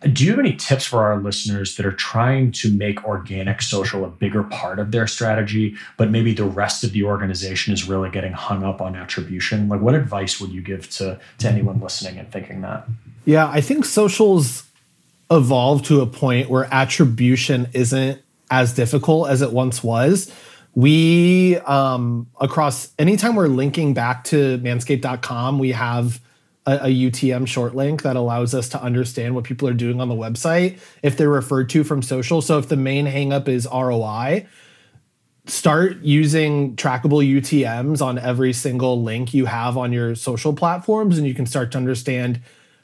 do 0.00 0.24
you 0.24 0.30
have 0.30 0.38
any 0.38 0.54
tips 0.54 0.84
for 0.84 1.04
our 1.04 1.20
listeners 1.20 1.76
that 1.76 1.84
are 1.84 1.92
trying 1.92 2.52
to 2.52 2.72
make 2.72 3.04
organic 3.04 3.60
social 3.60 4.04
a 4.04 4.08
bigger 4.08 4.44
part 4.44 4.78
of 4.78 4.92
their 4.92 5.08
strategy, 5.08 5.74
but 5.96 6.10
maybe 6.10 6.32
the 6.32 6.44
rest 6.44 6.84
of 6.84 6.92
the 6.92 7.02
organization 7.02 7.74
is 7.74 7.88
really 7.88 8.08
getting 8.08 8.32
hung 8.32 8.62
up 8.62 8.80
on 8.80 8.94
attribution? 8.94 9.68
Like, 9.68 9.80
what 9.80 9.94
advice 9.94 10.40
would 10.40 10.50
you 10.50 10.60
give 10.60 10.88
to, 10.90 11.18
to 11.38 11.48
anyone 11.48 11.80
listening 11.80 12.18
and 12.18 12.30
thinking 12.30 12.60
that? 12.60 12.86
Yeah, 13.24 13.48
I 13.48 13.60
think 13.60 13.84
socials 13.84 14.64
evolved 15.32 15.86
to 15.86 16.00
a 16.00 16.06
point 16.06 16.48
where 16.48 16.68
attribution 16.72 17.68
isn't 17.74 18.22
as 18.52 18.74
difficult 18.74 19.28
as 19.28 19.42
it 19.42 19.52
once 19.52 19.82
was. 19.82 20.32
We, 20.74 21.56
um, 21.66 22.28
across 22.40 22.92
anytime 23.00 23.34
we're 23.34 23.48
linking 23.48 23.94
back 23.94 24.24
to 24.24 24.58
manscaped.com, 24.58 25.58
we 25.58 25.72
have 25.72 26.20
a, 26.68 26.86
a, 26.86 27.10
UTM 27.10 27.46
short 27.48 27.74
link 27.74 28.02
that 28.02 28.14
allows 28.14 28.54
us 28.54 28.68
to 28.68 28.82
understand 28.82 29.34
what 29.34 29.44
people 29.44 29.66
are 29.66 29.74
doing 29.74 30.00
on 30.00 30.08
the 30.08 30.14
website 30.14 30.78
if 31.02 31.16
they're 31.16 31.30
referred 31.30 31.70
to 31.70 31.82
from 31.82 32.02
social. 32.02 32.42
So 32.42 32.58
if 32.58 32.68
the 32.68 32.76
main 32.76 33.06
hangup 33.06 33.48
is 33.48 33.66
ROI, 33.72 34.46
start 35.46 36.02
using 36.02 36.76
trackable 36.76 37.26
UTMs 37.26 38.02
on 38.02 38.18
every 38.18 38.52
single 38.52 39.02
link 39.02 39.32
you 39.32 39.46
have 39.46 39.78
on 39.78 39.92
your 39.92 40.14
social 40.14 40.52
platforms, 40.52 41.16
and 41.16 41.26
you 41.26 41.34
can 41.34 41.46
start 41.46 41.72
to 41.72 41.78
understand 41.78 42.40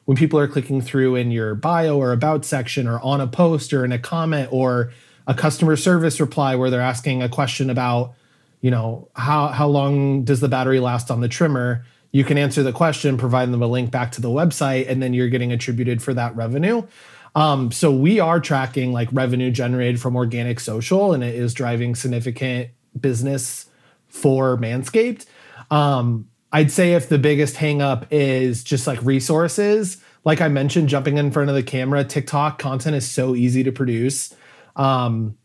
when 0.07 0.17
people 0.17 0.39
are 0.39 0.49
clicking 0.49 0.81
through 0.81 1.17
in 1.17 1.31
your 1.31 1.55
bio 1.55 1.99
or 1.99 2.13
about 2.13 2.47
section 2.47 2.89
or 2.89 2.99
on 3.01 3.21
a 3.21 3.27
post 3.27 3.73
or 3.75 3.85
in 3.85 3.93
a 3.93 3.99
comment 3.99 4.49
or 4.51 4.93
a 5.27 5.35
customer 5.35 5.77
service 5.77 6.21
reply 6.21 6.55
where 6.57 6.71
they're 6.71 6.81
asking 6.81 7.23
a 7.23 7.29
question 7.29 7.69
about 7.69 8.15
you 8.61 8.71
know 8.71 9.09
how 9.15 9.49
how 9.49 9.67
long 9.67 10.25
does 10.25 10.41
the 10.41 10.49
battery 10.49 10.81
last 10.81 11.11
on 11.11 11.21
the 11.21 11.29
trimmer 11.29 11.85
you 12.15 12.23
can 12.23 12.39
answer 12.39 12.63
the 12.63 12.73
question, 12.73 13.19
provide 13.19 13.51
them 13.51 13.61
a 13.61 13.67
link 13.67 13.91
back 13.91 14.13
to 14.13 14.21
the 14.21 14.29
website, 14.29 14.89
and 14.89 15.03
then 15.03 15.15
you're 15.15 15.29
getting 15.29 15.51
attributed 15.51 16.01
for 16.01 16.15
that 16.15 16.35
revenue. 16.37 16.87
Um, 17.35 17.73
so 17.73 17.91
we 17.91 18.21
are 18.21 18.39
tracking 18.39 18.93
like 18.93 19.09
revenue 19.11 19.51
generated 19.51 20.01
from 20.01 20.15
organic 20.15 20.61
social, 20.61 21.13
and 21.13 21.25
it 21.25 21.35
is 21.35 21.53
driving 21.53 21.97
significant 21.97 22.69
business 23.01 23.67
for 24.07 24.57
Manscaped. 24.57 25.27
Um, 25.73 26.29
I'd 26.53 26.71
say 26.71 26.93
if 26.93 27.09
the 27.09 27.19
biggest 27.19 27.57
hangup 27.57 28.07
is 28.13 28.63
just 28.63 28.87
like 28.87 29.03
resources, 29.03 30.01
like 30.25 30.41
I 30.41 30.47
mentioned, 30.47 30.91
jumping 30.91 31.19
in 31.19 31.33
front 31.33 31.51
of 31.51 31.57
the 31.57 31.65
camera, 31.65 32.05
TikTok 32.05 32.61
content 32.61 32.95
is 32.95 33.11
so 33.11 33.35
easy 33.35 33.65
to 33.65 33.73
produce. 33.73 34.33
Um, 34.77 35.37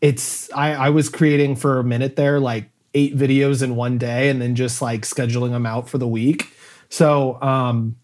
it's 0.00 0.52
I, 0.52 0.74
I 0.74 0.90
was 0.90 1.08
creating 1.08 1.54
for 1.54 1.78
a 1.78 1.84
minute 1.84 2.16
there 2.16 2.40
like 2.40 2.68
eight 2.96 3.14
videos 3.14 3.62
in 3.62 3.76
one 3.76 3.98
day 3.98 4.30
and 4.30 4.40
then 4.40 4.54
just 4.54 4.80
like 4.80 5.02
scheduling 5.02 5.50
them 5.50 5.66
out 5.66 5.86
for 5.88 5.98
the 5.98 6.08
week. 6.08 6.50
So 6.88 7.40
um, 7.42 7.96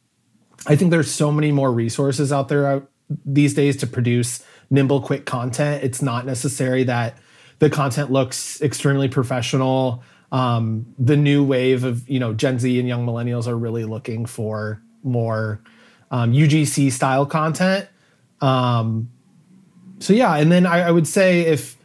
I 0.67 0.77
think 0.77 0.91
there's 0.91 1.11
so 1.11 1.33
many 1.33 1.51
more 1.51 1.73
resources 1.73 2.31
out 2.31 2.49
there 2.49 2.67
out 2.67 2.91
these 3.25 3.55
days 3.55 3.77
to 3.79 3.87
produce 3.87 4.45
nimble, 4.71 5.01
quick 5.01 5.25
content. 5.25 5.83
It's 5.83 6.03
not 6.03 6.27
necessary 6.27 6.85
that 6.85 7.17
the 7.59 7.71
content 7.71 8.13
looks 8.13 8.61
extremely 8.61 9.09
professional. 9.09 10.03
Um, 10.31 10.95
the 10.99 11.17
new 11.17 11.43
wave 11.43 11.85
of 11.85 12.09
you 12.09 12.21
know 12.21 12.33
Gen 12.35 12.59
Z 12.59 12.79
and 12.79 12.89
young 12.89 13.07
millennials 13.07 13.47
are 13.47 13.57
really 13.57 13.85
looking 13.85 14.27
for 14.27 14.83
more 15.03 15.63
um, 16.11 16.33
UGC 16.33 16.93
style 16.93 17.27
content. 17.27 17.89
Um, 18.41 19.11
so 20.01 20.13
yeah, 20.13 20.37
and 20.37 20.51
then 20.51 20.67
I, 20.67 20.89
I 20.89 20.91
would 20.91 21.07
say 21.07 21.43
if 21.43 21.77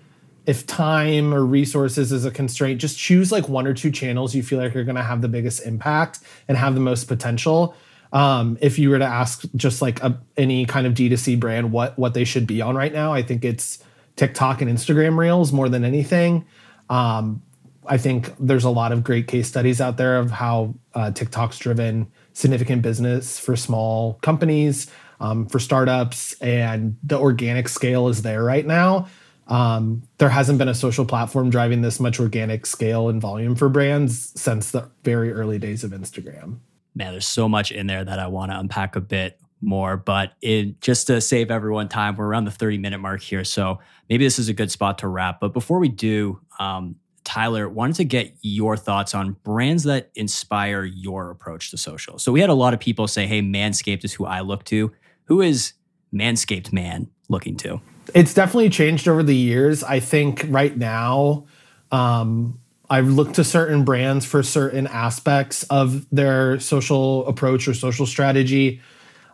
if 0.48 0.66
time 0.66 1.34
or 1.34 1.46
resources 1.46 2.14
is 2.14 2.24
a 2.24 2.32
constraint, 2.32 2.80
just 2.80 2.98
choose 2.98 3.34
like 3.34 3.50
one 3.50 3.68
or 3.68 3.74
two 3.74 3.92
channels 3.92 4.34
you 4.34 4.42
feel 4.42 4.60
like 4.60 4.76
are 4.76 4.86
going 4.86 4.96
to 4.96 5.04
have 5.04 5.22
the 5.22 5.28
biggest 5.28 5.66
impact 5.66 6.20
and 6.48 6.58
have 6.58 6.74
the 6.74 6.80
most 6.80 7.04
potential. 7.04 7.76
Um, 8.14 8.58
if 8.62 8.80
you 8.80 8.90
were 8.90 8.98
to 8.98 9.06
ask 9.06 9.44
just 9.58 9.82
like 9.82 10.02
a, 10.02 10.18
any 10.38 10.66
kind 10.66 10.88
of 10.88 10.94
D2C 10.94 11.38
brand 11.38 11.74
what 11.74 12.00
what 12.00 12.14
they 12.14 12.24
should 12.24 12.48
be 12.48 12.62
on 12.62 12.76
right 12.76 12.94
now, 12.94 13.14
I 13.14 13.22
think 13.22 13.44
it's 13.44 13.84
TikTok 14.16 14.62
and 14.62 14.72
Instagram 14.72 15.18
Reels 15.18 15.52
more 15.52 15.68
than 15.68 15.84
anything. 15.84 16.46
Um, 16.90 17.42
I 17.86 17.98
think 17.98 18.34
there's 18.40 18.64
a 18.64 18.70
lot 18.70 18.94
of 18.94 19.04
great 19.04 19.28
case 19.28 19.50
studies 19.50 19.82
out 19.82 19.98
there 19.98 20.18
of 20.18 20.32
how 20.32 20.76
uh, 20.94 21.12
TikTok's 21.12 21.60
driven 21.60 22.10
significant 22.32 22.82
business 22.82 23.38
for 23.38 23.58
small 23.58 24.14
companies, 24.22 24.90
um, 25.20 25.46
for 25.48 25.60
startups, 25.60 26.40
and 26.42 26.96
the 27.04 27.20
organic 27.20 27.68
scale 27.68 28.08
is 28.08 28.22
there 28.22 28.44
right 28.44 28.66
now. 28.66 29.08
Um, 29.48 30.04
there 30.18 30.30
hasn't 30.30 30.58
been 30.58 30.68
a 30.68 30.76
social 30.76 31.06
platform 31.06 31.50
driving 31.50 31.82
this 31.82 32.00
much 32.00 32.20
organic 32.20 32.66
scale 32.66 33.10
and 33.10 33.22
volume 33.22 33.56
for 33.56 33.70
brands 33.70 34.34
since 34.40 34.72
the 34.72 34.90
very 35.04 35.32
early 35.32 35.58
days 35.58 35.84
of 35.84 35.92
Instagram. 35.92 36.58
Man, 36.96 37.12
there's 37.12 37.28
so 37.28 37.48
much 37.48 37.72
in 37.72 37.88
there 37.88 38.04
that 38.04 38.20
I 38.20 38.28
want 38.28 38.52
to 38.52 38.60
unpack 38.60 38.96
a 38.96 39.02
bit 39.02 39.40
more, 39.62 39.98
but 39.98 40.34
just 40.82 41.08
to 41.08 41.22
save 41.22 41.50
everyone 41.50 41.88
time, 41.88 42.16
we're 42.16 42.28
around 42.28 42.46
the 42.46 42.52
30 42.52 42.78
minute 42.78 43.00
mark 43.00 43.22
here. 43.22 43.44
So 43.44 43.80
maybe 44.10 44.26
this 44.26 44.40
is 44.40 44.50
a 44.50 44.54
good 44.54 44.72
spot 44.72 44.98
to 45.00 45.08
wrap. 45.08 45.40
But 45.40 45.54
before 45.54 45.80
we 45.80 45.90
do, 45.90 46.40
um, 46.60 46.96
Tyler, 47.24 47.68
wanted 47.68 47.98
to 47.98 48.06
get 48.06 48.34
your 48.42 48.78
thoughts 48.78 49.14
on 49.14 49.34
brands 49.44 49.84
that 49.84 50.12
inspire 50.16 50.86
your 50.86 51.30
approach 51.30 51.72
to 51.72 51.78
social. 51.78 52.18
So 52.20 52.32
we 52.32 52.40
had 52.40 52.50
a 52.50 52.54
lot 52.54 52.74
of 52.74 52.80
people 52.80 53.06
say, 53.08 53.28
"Hey, 53.28 53.42
Manscaped 53.42 54.06
is 54.06 54.14
who 54.14 54.26
I 54.26 54.40
look 54.40 54.64
to." 54.66 54.94
Who 55.26 55.42
is 55.42 55.74
Manscaped 56.14 56.72
man 56.72 57.10
looking 57.28 57.58
to? 57.58 57.82
It's 58.14 58.34
definitely 58.34 58.70
changed 58.70 59.08
over 59.08 59.24
the 59.24 59.36
years. 59.36 59.84
I 59.84 60.00
think 60.00 60.46
right 60.48 60.76
now, 60.76 61.46
um, 61.92 62.60
I've 62.90 63.10
looked 63.10 63.36
to 63.36 63.44
certain 63.44 63.84
brands 63.84 64.26
for 64.26 64.44
certain 64.44 64.88
aspects 64.88 65.64
of 65.64 66.08
their 66.10 66.60
social 66.60 67.28
approach 67.28 67.68
or 67.68 67.74
social 67.74 68.06
strategy. 68.06 68.82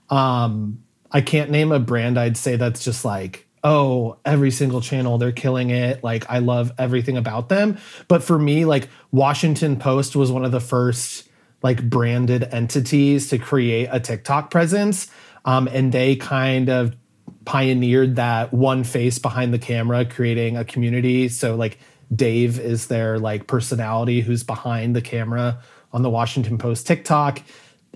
Um, 0.10 0.84
I 1.12 1.22
can't 1.22 1.52
name 1.52 1.72
a 1.72 1.80
brand 1.80 2.18
I'd 2.18 2.38
say 2.38 2.56
that's 2.56 2.84
just 2.84 3.06
like, 3.06 3.48
oh, 3.64 4.18
every 4.26 4.52
single 4.52 4.82
channel, 4.82 5.18
they're 5.18 5.32
killing 5.32 5.70
it. 5.70 6.04
Like, 6.04 6.30
I 6.30 6.40
love 6.40 6.72
everything 6.78 7.16
about 7.16 7.50
them. 7.50 7.78
But 8.08 8.24
for 8.24 8.38
me, 8.38 8.66
like, 8.66 8.90
Washington 9.12 9.78
Post 9.78 10.16
was 10.16 10.32
one 10.32 10.44
of 10.44 10.52
the 10.52 10.60
first 10.60 11.30
like 11.62 11.90
branded 11.90 12.44
entities 12.52 13.30
to 13.30 13.38
create 13.38 13.88
a 13.90 14.00
TikTok 14.00 14.52
presence. 14.52 15.10
Um, 15.46 15.68
and 15.68 15.92
they 15.92 16.16
kind 16.18 16.70
of 16.70 16.96
pioneered 17.46 18.16
that 18.16 18.54
one 18.54 18.84
face 18.84 19.20
behind 19.20 19.54
the 19.54 19.60
camera, 19.60 20.06
creating 20.06 20.58
a 20.58 20.64
community. 20.64 21.30
So, 21.30 21.56
like, 21.56 21.78
Dave 22.16 22.60
is 22.60 22.88
their 22.88 23.20
like 23.20 23.48
personality 23.48 24.22
who's 24.22 24.44
behind 24.44 24.96
the 24.96 25.02
camera 25.02 25.60
on 25.92 26.02
the 26.02 26.10
Washington 26.10 26.58
Post 26.58 26.88
TikTok. 26.88 27.42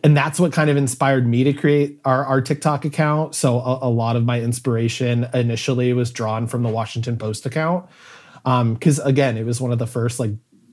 And 0.04 0.16
that's 0.16 0.40
what 0.40 0.54
kind 0.54 0.70
of 0.70 0.78
inspired 0.78 1.28
me 1.28 1.44
to 1.44 1.54
create 1.54 2.00
our, 2.06 2.24
our 2.26 2.42
TikTok 2.42 2.86
account. 2.86 3.34
So 3.34 3.60
a, 3.60 3.88
a 3.88 3.90
lot 3.90 4.16
of 4.16 4.24
my 4.24 4.40
inspiration 4.42 5.28
initially 5.34 5.92
was 5.94 6.12
drawn 6.12 6.46
from 6.48 6.64
the 6.64 6.70
Washington 6.70 7.18
Post 7.18 7.46
account. 7.46 7.90
Because 8.44 9.00
um, 9.00 9.08
again, 9.08 9.38
it 9.38 9.46
was 9.46 9.60
one 9.60 9.72
of 9.72 9.80
the 9.80 9.88
first 9.88 10.20
like 10.20 10.32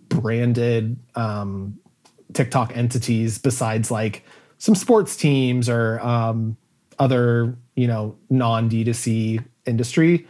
branded 0.09 0.99
um, 1.15 1.79
TikTok 2.35 2.77
entities 2.77 3.39
besides 3.39 3.91
like 3.91 4.25
some 4.59 4.75
sports 4.75 5.17
teams 5.17 5.69
or 5.69 6.01
um, 6.01 6.57
other, 6.99 7.57
you 7.75 7.87
know, 7.87 8.17
non 8.31 8.71
D2C 8.71 9.45
industry. 9.67 10.27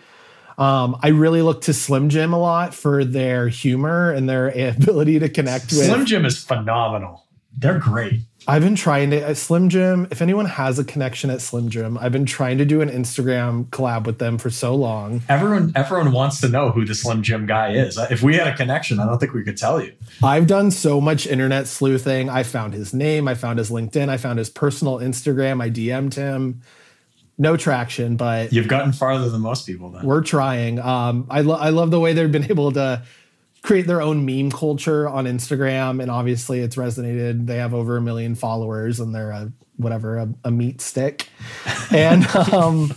Um, 0.57 0.97
I 1.03 1.09
really 1.09 1.43
look 1.43 1.63
to 1.63 1.75
Slim 1.75 2.09
Jim 2.09 2.33
a 2.33 2.39
lot 2.39 2.75
for 2.75 3.05
their 3.05 3.49
humor 3.49 4.13
and 4.13 4.29
their 4.29 4.49
ability 4.71 5.19
to 5.19 5.29
connect 5.29 5.67
with. 5.67 5.87
Slim 5.87 6.07
Jim 6.07 6.25
is 6.25 6.43
phenomenal. 6.43 7.27
They're 7.57 7.79
great. 7.79 8.21
I've 8.47 8.63
been 8.63 8.75
trying 8.75 9.11
to 9.11 9.23
at 9.23 9.37
Slim 9.37 9.69
Jim. 9.69 10.07
If 10.11 10.21
anyone 10.21 10.47
has 10.47 10.79
a 10.79 10.85
connection 10.85 11.31
at 11.31 11.41
Slim 11.41 11.71
Jim, 11.71 11.97
I've 11.99 12.13
been 12.13 12.27
trying 12.27 12.59
to 12.59 12.65
do 12.65 12.81
an 12.81 12.91
Instagram 12.91 13.67
collab 13.71 14.05
with 14.05 14.19
them 14.19 14.39
for 14.39 14.51
so 14.51 14.75
long. 14.75 15.23
Everyone, 15.29 15.73
everyone 15.75 16.13
wants 16.13 16.41
to 16.43 16.49
know 16.49 16.71
who 16.71 16.85
the 16.85 16.95
Slim 16.95 17.23
Jim 17.23 17.47
guy 17.47 17.73
is. 17.73 17.99
If 18.11 18.23
we 18.23 18.37
had 18.37 18.47
a 18.49 18.57
connection, 18.57 19.01
I 19.01 19.07
don't 19.07 19.19
think 19.19 19.33
we 19.33 19.45
could 19.45 19.57
tell 19.57 19.83
you. 19.83 19.93
I've 20.23 20.47
done 20.47 20.71
so 20.71 21.01
much 21.01 21.27
internet 21.27 21.67
sleuthing. 21.67 22.29
I 22.29 22.43
found 22.43 22.75
his 22.75 22.93
name. 22.93 23.29
I 23.29 23.35
found 23.35 23.59
his 23.59 23.71
LinkedIn. 23.71 24.09
I 24.09 24.17
found 24.19 24.39
his 24.39 24.51
personal 24.51 24.99
Instagram. 24.99 25.63
I 25.63 25.71
DM'd 25.71 26.15
him 26.15 26.63
no 27.39 27.57
traction, 27.57 28.17
but 28.17 28.53
you've 28.53 28.69
gotten 28.69 28.93
farther 28.93 29.29
than 29.29 29.41
most 29.41 29.67
people. 29.67 29.91
Then 29.91 30.05
we're 30.05 30.23
trying. 30.23 30.79
Um, 30.79 31.27
I 31.31 31.41
lo- 31.41 31.57
I 31.57 31.71
love 31.71 31.91
the 31.91 31.99
way 32.01 32.13
they've 32.13 32.31
been 32.31 32.45
able 32.51 32.73
to 32.73 33.03
create 33.65 33.87
their 33.87 34.03
own 34.03 34.27
meme 34.27 34.53
culture 34.53 35.09
on 35.09 35.25
Instagram, 35.25 36.01
and 36.01 36.11
obviously 36.11 36.61
it's 36.61 36.77
resonated. 36.77 37.47
They 37.47 37.57
have 37.57 37.73
over 37.73 37.97
a 37.97 38.01
million 38.01 38.35
followers, 38.35 39.01
and 39.01 39.15
they're 39.15 39.31
a 39.31 39.51
whatever 39.77 40.19
a, 40.19 40.29
a 40.45 40.51
meat 40.51 40.83
stick. 40.83 41.29
and 41.91 42.27
um, 42.53 42.95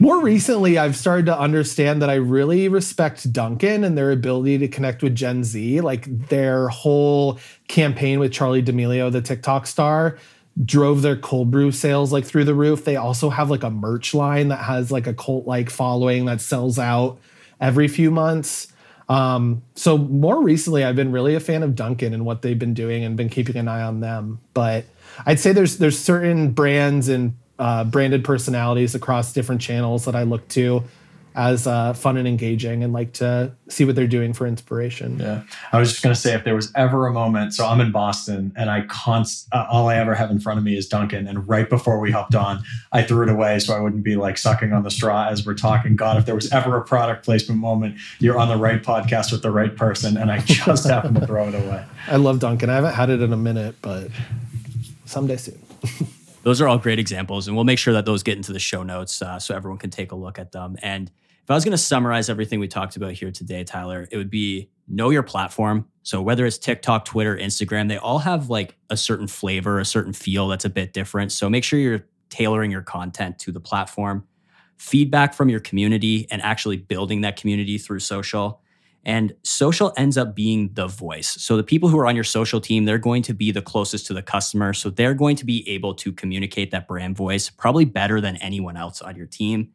more 0.00 0.20
recently, 0.20 0.78
I've 0.78 0.96
started 0.96 1.26
to 1.26 1.38
understand 1.38 2.02
that 2.02 2.10
I 2.10 2.16
really 2.16 2.68
respect 2.68 3.32
Dunkin' 3.32 3.84
and 3.84 3.96
their 3.96 4.10
ability 4.10 4.58
to 4.58 4.68
connect 4.68 5.02
with 5.02 5.14
Gen 5.14 5.44
Z. 5.44 5.80
Like 5.80 6.28
their 6.28 6.68
whole 6.68 7.38
campaign 7.68 8.18
with 8.18 8.32
Charli 8.32 8.64
D'Amelio, 8.64 9.12
the 9.12 9.22
TikTok 9.22 9.66
star 9.66 10.18
drove 10.64 11.02
their 11.02 11.16
cold 11.16 11.50
brew 11.50 11.72
sales 11.72 12.12
like 12.12 12.24
through 12.24 12.44
the 12.44 12.54
roof. 12.54 12.84
They 12.84 12.96
also 12.96 13.30
have 13.30 13.48
like 13.48 13.62
a 13.62 13.70
merch 13.70 14.12
line 14.12 14.48
that 14.48 14.64
has 14.64 14.90
like 14.90 15.06
a 15.06 15.14
cult 15.14 15.46
like 15.46 15.70
following 15.70 16.26
that 16.26 16.40
sells 16.40 16.78
out 16.78 17.18
every 17.60 17.88
few 17.88 18.10
months. 18.10 18.68
Um, 19.08 19.62
so 19.74 19.98
more 19.98 20.42
recently, 20.42 20.84
I've 20.84 20.96
been 20.96 21.12
really 21.12 21.34
a 21.34 21.40
fan 21.40 21.62
of 21.62 21.74
Dunkin' 21.74 22.14
and 22.14 22.24
what 22.24 22.42
they've 22.42 22.58
been 22.58 22.74
doing 22.74 23.04
and 23.04 23.16
been 23.16 23.28
keeping 23.28 23.56
an 23.56 23.68
eye 23.68 23.82
on 23.82 24.00
them. 24.00 24.40
But 24.54 24.86
I'd 25.26 25.40
say 25.40 25.52
there's 25.52 25.78
there's 25.78 25.98
certain 25.98 26.52
brands 26.52 27.08
and 27.08 27.36
uh, 27.58 27.84
branded 27.84 28.24
personalities 28.24 28.94
across 28.94 29.32
different 29.32 29.60
channels 29.60 30.06
that 30.06 30.16
I 30.16 30.22
look 30.22 30.48
to 30.48 30.82
as 31.34 31.66
uh, 31.66 31.92
fun 31.92 32.16
and 32.16 32.28
engaging 32.28 32.84
and 32.84 32.92
like 32.92 33.12
to 33.14 33.52
see 33.68 33.84
what 33.84 33.96
they're 33.96 34.06
doing 34.06 34.32
for 34.32 34.46
inspiration. 34.46 35.18
Yeah. 35.18 35.42
I 35.72 35.80
was 35.80 35.90
just 35.90 36.02
going 36.02 36.14
to 36.14 36.20
say 36.20 36.32
if 36.32 36.44
there 36.44 36.54
was 36.54 36.70
ever 36.76 37.08
a 37.08 37.12
moment, 37.12 37.54
so 37.54 37.66
I'm 37.66 37.80
in 37.80 37.90
Boston 37.90 38.52
and 38.56 38.70
I 38.70 38.82
const 38.82 39.48
uh, 39.50 39.66
all 39.68 39.88
I 39.88 39.96
ever 39.96 40.14
have 40.14 40.30
in 40.30 40.38
front 40.38 40.58
of 40.58 40.64
me 40.64 40.76
is 40.76 40.86
Dunkin'. 40.86 41.26
And 41.26 41.48
right 41.48 41.68
before 41.68 41.98
we 41.98 42.12
hopped 42.12 42.36
on, 42.36 42.62
I 42.92 43.02
threw 43.02 43.24
it 43.24 43.28
away 43.28 43.58
so 43.58 43.74
I 43.74 43.80
wouldn't 43.80 44.04
be 44.04 44.14
like 44.14 44.38
sucking 44.38 44.72
on 44.72 44.84
the 44.84 44.92
straw 44.92 45.26
as 45.28 45.44
we're 45.44 45.54
talking. 45.54 45.96
God, 45.96 46.18
if 46.18 46.24
there 46.24 46.36
was 46.36 46.50
ever 46.52 46.76
a 46.76 46.84
product 46.84 47.24
placement 47.24 47.60
moment, 47.60 47.96
you're 48.20 48.38
on 48.38 48.48
the 48.48 48.56
right 48.56 48.80
podcast 48.80 49.32
with 49.32 49.42
the 49.42 49.50
right 49.50 49.74
person. 49.74 50.16
And 50.16 50.30
I 50.30 50.38
just 50.38 50.86
happened 50.86 51.16
to 51.16 51.26
throw 51.26 51.48
it 51.48 51.54
away. 51.54 51.84
I 52.06 52.16
love 52.16 52.38
Dunkin'. 52.38 52.70
I 52.70 52.74
haven't 52.74 52.94
had 52.94 53.10
it 53.10 53.20
in 53.20 53.32
a 53.32 53.36
minute, 53.36 53.74
but 53.82 54.08
someday 55.04 55.36
soon. 55.36 55.58
those 56.44 56.60
are 56.60 56.68
all 56.68 56.78
great 56.78 57.00
examples. 57.00 57.48
And 57.48 57.56
we'll 57.56 57.64
make 57.64 57.80
sure 57.80 57.94
that 57.94 58.04
those 58.04 58.22
get 58.22 58.36
into 58.36 58.52
the 58.52 58.60
show 58.60 58.84
notes 58.84 59.20
uh, 59.20 59.40
so 59.40 59.56
everyone 59.56 59.78
can 59.78 59.90
take 59.90 60.12
a 60.12 60.14
look 60.14 60.38
at 60.38 60.52
them. 60.52 60.76
And 60.80 61.10
if 61.44 61.50
I 61.50 61.54
was 61.54 61.64
going 61.64 61.72
to 61.72 61.78
summarize 61.78 62.30
everything 62.30 62.58
we 62.58 62.68
talked 62.68 62.96
about 62.96 63.12
here 63.12 63.30
today, 63.30 63.64
Tyler, 63.64 64.08
it 64.10 64.16
would 64.16 64.30
be 64.30 64.70
know 64.88 65.10
your 65.10 65.22
platform. 65.22 65.86
So 66.02 66.22
whether 66.22 66.46
it's 66.46 66.56
TikTok, 66.56 67.04
Twitter, 67.04 67.36
Instagram, 67.36 67.88
they 67.88 67.98
all 67.98 68.18
have 68.18 68.48
like 68.48 68.76
a 68.88 68.96
certain 68.96 69.26
flavor, 69.26 69.78
a 69.78 69.84
certain 69.84 70.14
feel 70.14 70.48
that's 70.48 70.64
a 70.64 70.70
bit 70.70 70.94
different. 70.94 71.32
So 71.32 71.50
make 71.50 71.62
sure 71.62 71.78
you're 71.78 72.06
tailoring 72.30 72.70
your 72.70 72.80
content 72.80 73.38
to 73.40 73.52
the 73.52 73.60
platform. 73.60 74.26
Feedback 74.78 75.34
from 75.34 75.50
your 75.50 75.60
community 75.60 76.26
and 76.30 76.40
actually 76.40 76.78
building 76.78 77.20
that 77.20 77.36
community 77.36 77.76
through 77.76 78.00
social. 78.00 78.62
And 79.04 79.34
social 79.42 79.92
ends 79.98 80.16
up 80.16 80.34
being 80.34 80.70
the 80.72 80.86
voice. 80.86 81.28
So 81.28 81.58
the 81.58 81.62
people 81.62 81.90
who 81.90 81.98
are 81.98 82.06
on 82.06 82.14
your 82.14 82.24
social 82.24 82.58
team, 82.58 82.86
they're 82.86 82.96
going 82.96 83.22
to 83.24 83.34
be 83.34 83.52
the 83.52 83.60
closest 83.60 84.06
to 84.06 84.14
the 84.14 84.22
customer. 84.22 84.72
So 84.72 84.88
they're 84.88 85.12
going 85.12 85.36
to 85.36 85.44
be 85.44 85.68
able 85.68 85.94
to 85.96 86.10
communicate 86.10 86.70
that 86.70 86.88
brand 86.88 87.18
voice 87.18 87.50
probably 87.50 87.84
better 87.84 88.22
than 88.22 88.36
anyone 88.36 88.78
else 88.78 89.02
on 89.02 89.14
your 89.14 89.26
team 89.26 89.72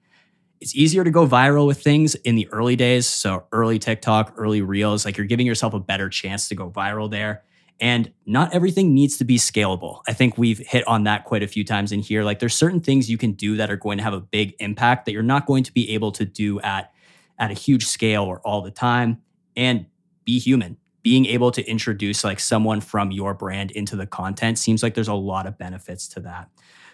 it's 0.61 0.75
easier 0.75 1.03
to 1.03 1.11
go 1.11 1.27
viral 1.27 1.67
with 1.67 1.81
things 1.81 2.15
in 2.15 2.35
the 2.35 2.47
early 2.49 2.75
days. 2.75 3.07
So 3.07 3.45
early 3.51 3.79
TikTok, 3.79 4.33
early 4.37 4.61
Reels, 4.61 5.05
like 5.05 5.17
you're 5.17 5.27
giving 5.27 5.47
yourself 5.47 5.73
a 5.73 5.79
better 5.79 6.09
chance 6.09 6.49
to 6.49 6.55
go 6.55 6.69
viral 6.69 7.09
there. 7.09 7.43
And 7.79 8.11
not 8.25 8.53
everything 8.53 8.93
needs 8.93 9.17
to 9.19 9.23
be 9.23 9.37
scalable. 9.37 10.01
I 10.05 10.11
think 10.11 10.37
we've 10.37 10.59
hit 10.59 10.85
on 10.85 11.05
that 11.05 11.23
quite 11.23 11.43
a 11.43 11.47
few 11.47 11.63
times 11.63 11.93
in 11.93 12.01
here. 12.01 12.23
Like 12.23 12.39
there's 12.39 12.55
certain 12.55 12.81
things 12.81 13.09
you 13.09 13.17
can 13.17 13.31
do 13.31 13.55
that 13.55 13.71
are 13.71 13.77
going 13.77 13.99
to 13.99 14.03
have 14.03 14.13
a 14.13 14.19
big 14.19 14.53
impact 14.59 15.05
that 15.05 15.13
you're 15.13 15.23
not 15.23 15.45
going 15.45 15.63
to 15.63 15.73
be 15.73 15.91
able 15.91 16.11
to 16.13 16.25
do 16.25 16.59
at 16.59 16.91
at 17.37 17.51
a 17.51 17.53
huge 17.53 17.85
scale 17.85 18.23
or 18.23 18.41
all 18.41 18.61
the 18.61 18.71
time. 18.71 19.21
And 19.55 19.85
be 20.25 20.39
human. 20.39 20.75
Being 21.09 21.25
able 21.25 21.49
to 21.51 21.67
introduce 21.67 22.23
like 22.23 22.39
someone 22.39 22.81
from 22.81 23.09
your 23.09 23.33
brand 23.33 23.71
into 23.71 23.95
the 23.95 24.05
content 24.05 24.59
seems 24.59 24.83
like 24.83 24.93
there's 24.93 25.07
a 25.07 25.15
lot 25.15 25.47
of 25.47 25.57
benefits 25.57 26.07
to 26.09 26.19
that. 26.19 26.49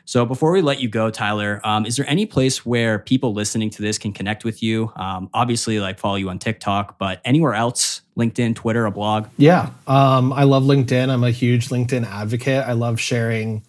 So 0.06 0.25
before 0.25 0.54
we 0.54 0.62
let 0.62 0.80
you 0.80 0.88
go, 0.88 1.10
Tyler, 1.10 1.60
um, 1.65 1.86
is 1.86 1.97
there 1.97 2.08
any 2.08 2.25
place 2.25 2.65
where 2.65 2.97
people 2.97 3.34
listening 3.34 3.69
to 3.71 3.82
this 3.82 3.97
can 3.97 4.13
connect 4.13 4.45
with 4.45 4.63
you? 4.63 4.93
Um, 4.95 5.30
obviously, 5.34 5.82
like 5.82 5.99
follow 5.99 6.15
you 6.15 6.30
on 6.30 6.39
TikTok, 6.39 6.97
but 6.97 7.19
anywhere 7.25 7.56
else, 7.56 8.04
LinkedIn, 8.17 8.56
Twitter, 8.56 8.86
a 8.86 8.91
blog? 8.91 9.28
Yeah, 9.38 9.71
um, 9.86 10.32
I 10.32 10.43
love 10.43 10.63
LinkedIn. 10.63 11.10
I'm 11.10 11.25
a 11.25 11.32
huge 11.32 11.67
LinkedIn 11.67 12.06
advocate. 12.06 12.63
I 12.65 12.71
love 12.71 13.01
sharing 13.01 13.65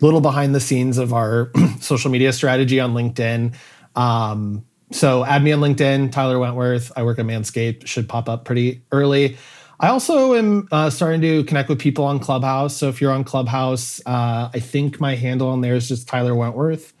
little 0.00 0.20
behind 0.20 0.54
the 0.54 0.60
scenes 0.60 0.98
of 0.98 1.12
our 1.12 1.50
social 1.80 2.10
media 2.10 2.32
strategy 2.32 2.78
on 2.78 2.92
LinkedIn. 2.92 3.54
Um, 3.96 4.64
so 4.92 5.24
add 5.24 5.42
me 5.42 5.52
on 5.52 5.60
LinkedIn, 5.60 6.12
Tyler 6.12 6.38
Wentworth. 6.38 6.92
I 6.96 7.02
work 7.02 7.18
at 7.18 7.26
Manscaped. 7.26 7.86
Should 7.86 8.08
pop 8.08 8.28
up 8.28 8.44
pretty 8.44 8.82
early. 8.92 9.36
I 9.80 9.88
also 9.88 10.34
am 10.34 10.68
uh, 10.72 10.90
starting 10.90 11.20
to 11.20 11.44
connect 11.44 11.68
with 11.68 11.78
people 11.78 12.04
on 12.04 12.18
Clubhouse. 12.18 12.76
So 12.76 12.88
if 12.88 13.00
you're 13.00 13.12
on 13.12 13.22
Clubhouse, 13.22 14.00
uh, 14.06 14.50
I 14.52 14.58
think 14.58 15.00
my 15.00 15.14
handle 15.14 15.48
on 15.48 15.60
there 15.60 15.76
is 15.76 15.88
just 15.88 16.08
Tyler 16.08 16.34
Wentworth. 16.34 16.92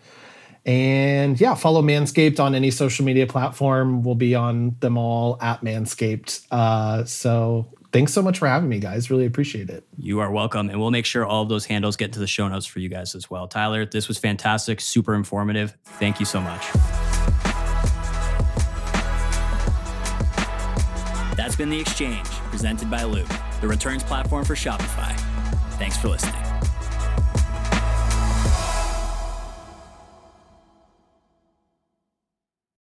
And 0.64 1.40
yeah, 1.40 1.54
follow 1.54 1.82
Manscaped 1.82 2.38
on 2.38 2.54
any 2.54 2.70
social 2.70 3.04
media 3.04 3.26
platform. 3.26 4.02
We'll 4.02 4.14
be 4.14 4.34
on 4.34 4.76
them 4.80 4.96
all 4.96 5.38
at 5.40 5.62
Manscaped. 5.62 6.46
Uh, 6.50 7.04
so 7.04 7.72
thanks 7.90 8.12
so 8.12 8.22
much 8.22 8.38
for 8.38 8.46
having 8.46 8.68
me, 8.68 8.78
guys. 8.78 9.10
Really 9.10 9.26
appreciate 9.26 9.70
it. 9.70 9.84
You 9.96 10.20
are 10.20 10.30
welcome. 10.30 10.68
And 10.68 10.78
we'll 10.78 10.90
make 10.90 11.06
sure 11.06 11.24
all 11.24 11.42
of 11.42 11.48
those 11.48 11.64
handles 11.64 11.96
get 11.96 12.06
into 12.06 12.20
the 12.20 12.26
show 12.26 12.46
notes 12.46 12.66
for 12.66 12.78
you 12.78 12.88
guys 12.88 13.14
as 13.14 13.28
well. 13.28 13.48
Tyler, 13.48 13.86
this 13.86 14.06
was 14.06 14.18
fantastic, 14.18 14.80
super 14.80 15.14
informative. 15.14 15.76
Thank 15.84 16.20
you 16.20 16.26
so 16.26 16.40
much. 16.40 16.68
Been 21.58 21.68
The 21.70 21.80
Exchange, 21.80 22.28
presented 22.50 22.88
by 22.88 23.02
Loop, 23.02 23.28
the 23.60 23.66
returns 23.66 24.04
platform 24.04 24.44
for 24.44 24.54
Shopify. 24.54 25.18
Thanks 25.72 25.96
for 25.96 26.06
listening. 26.06 26.47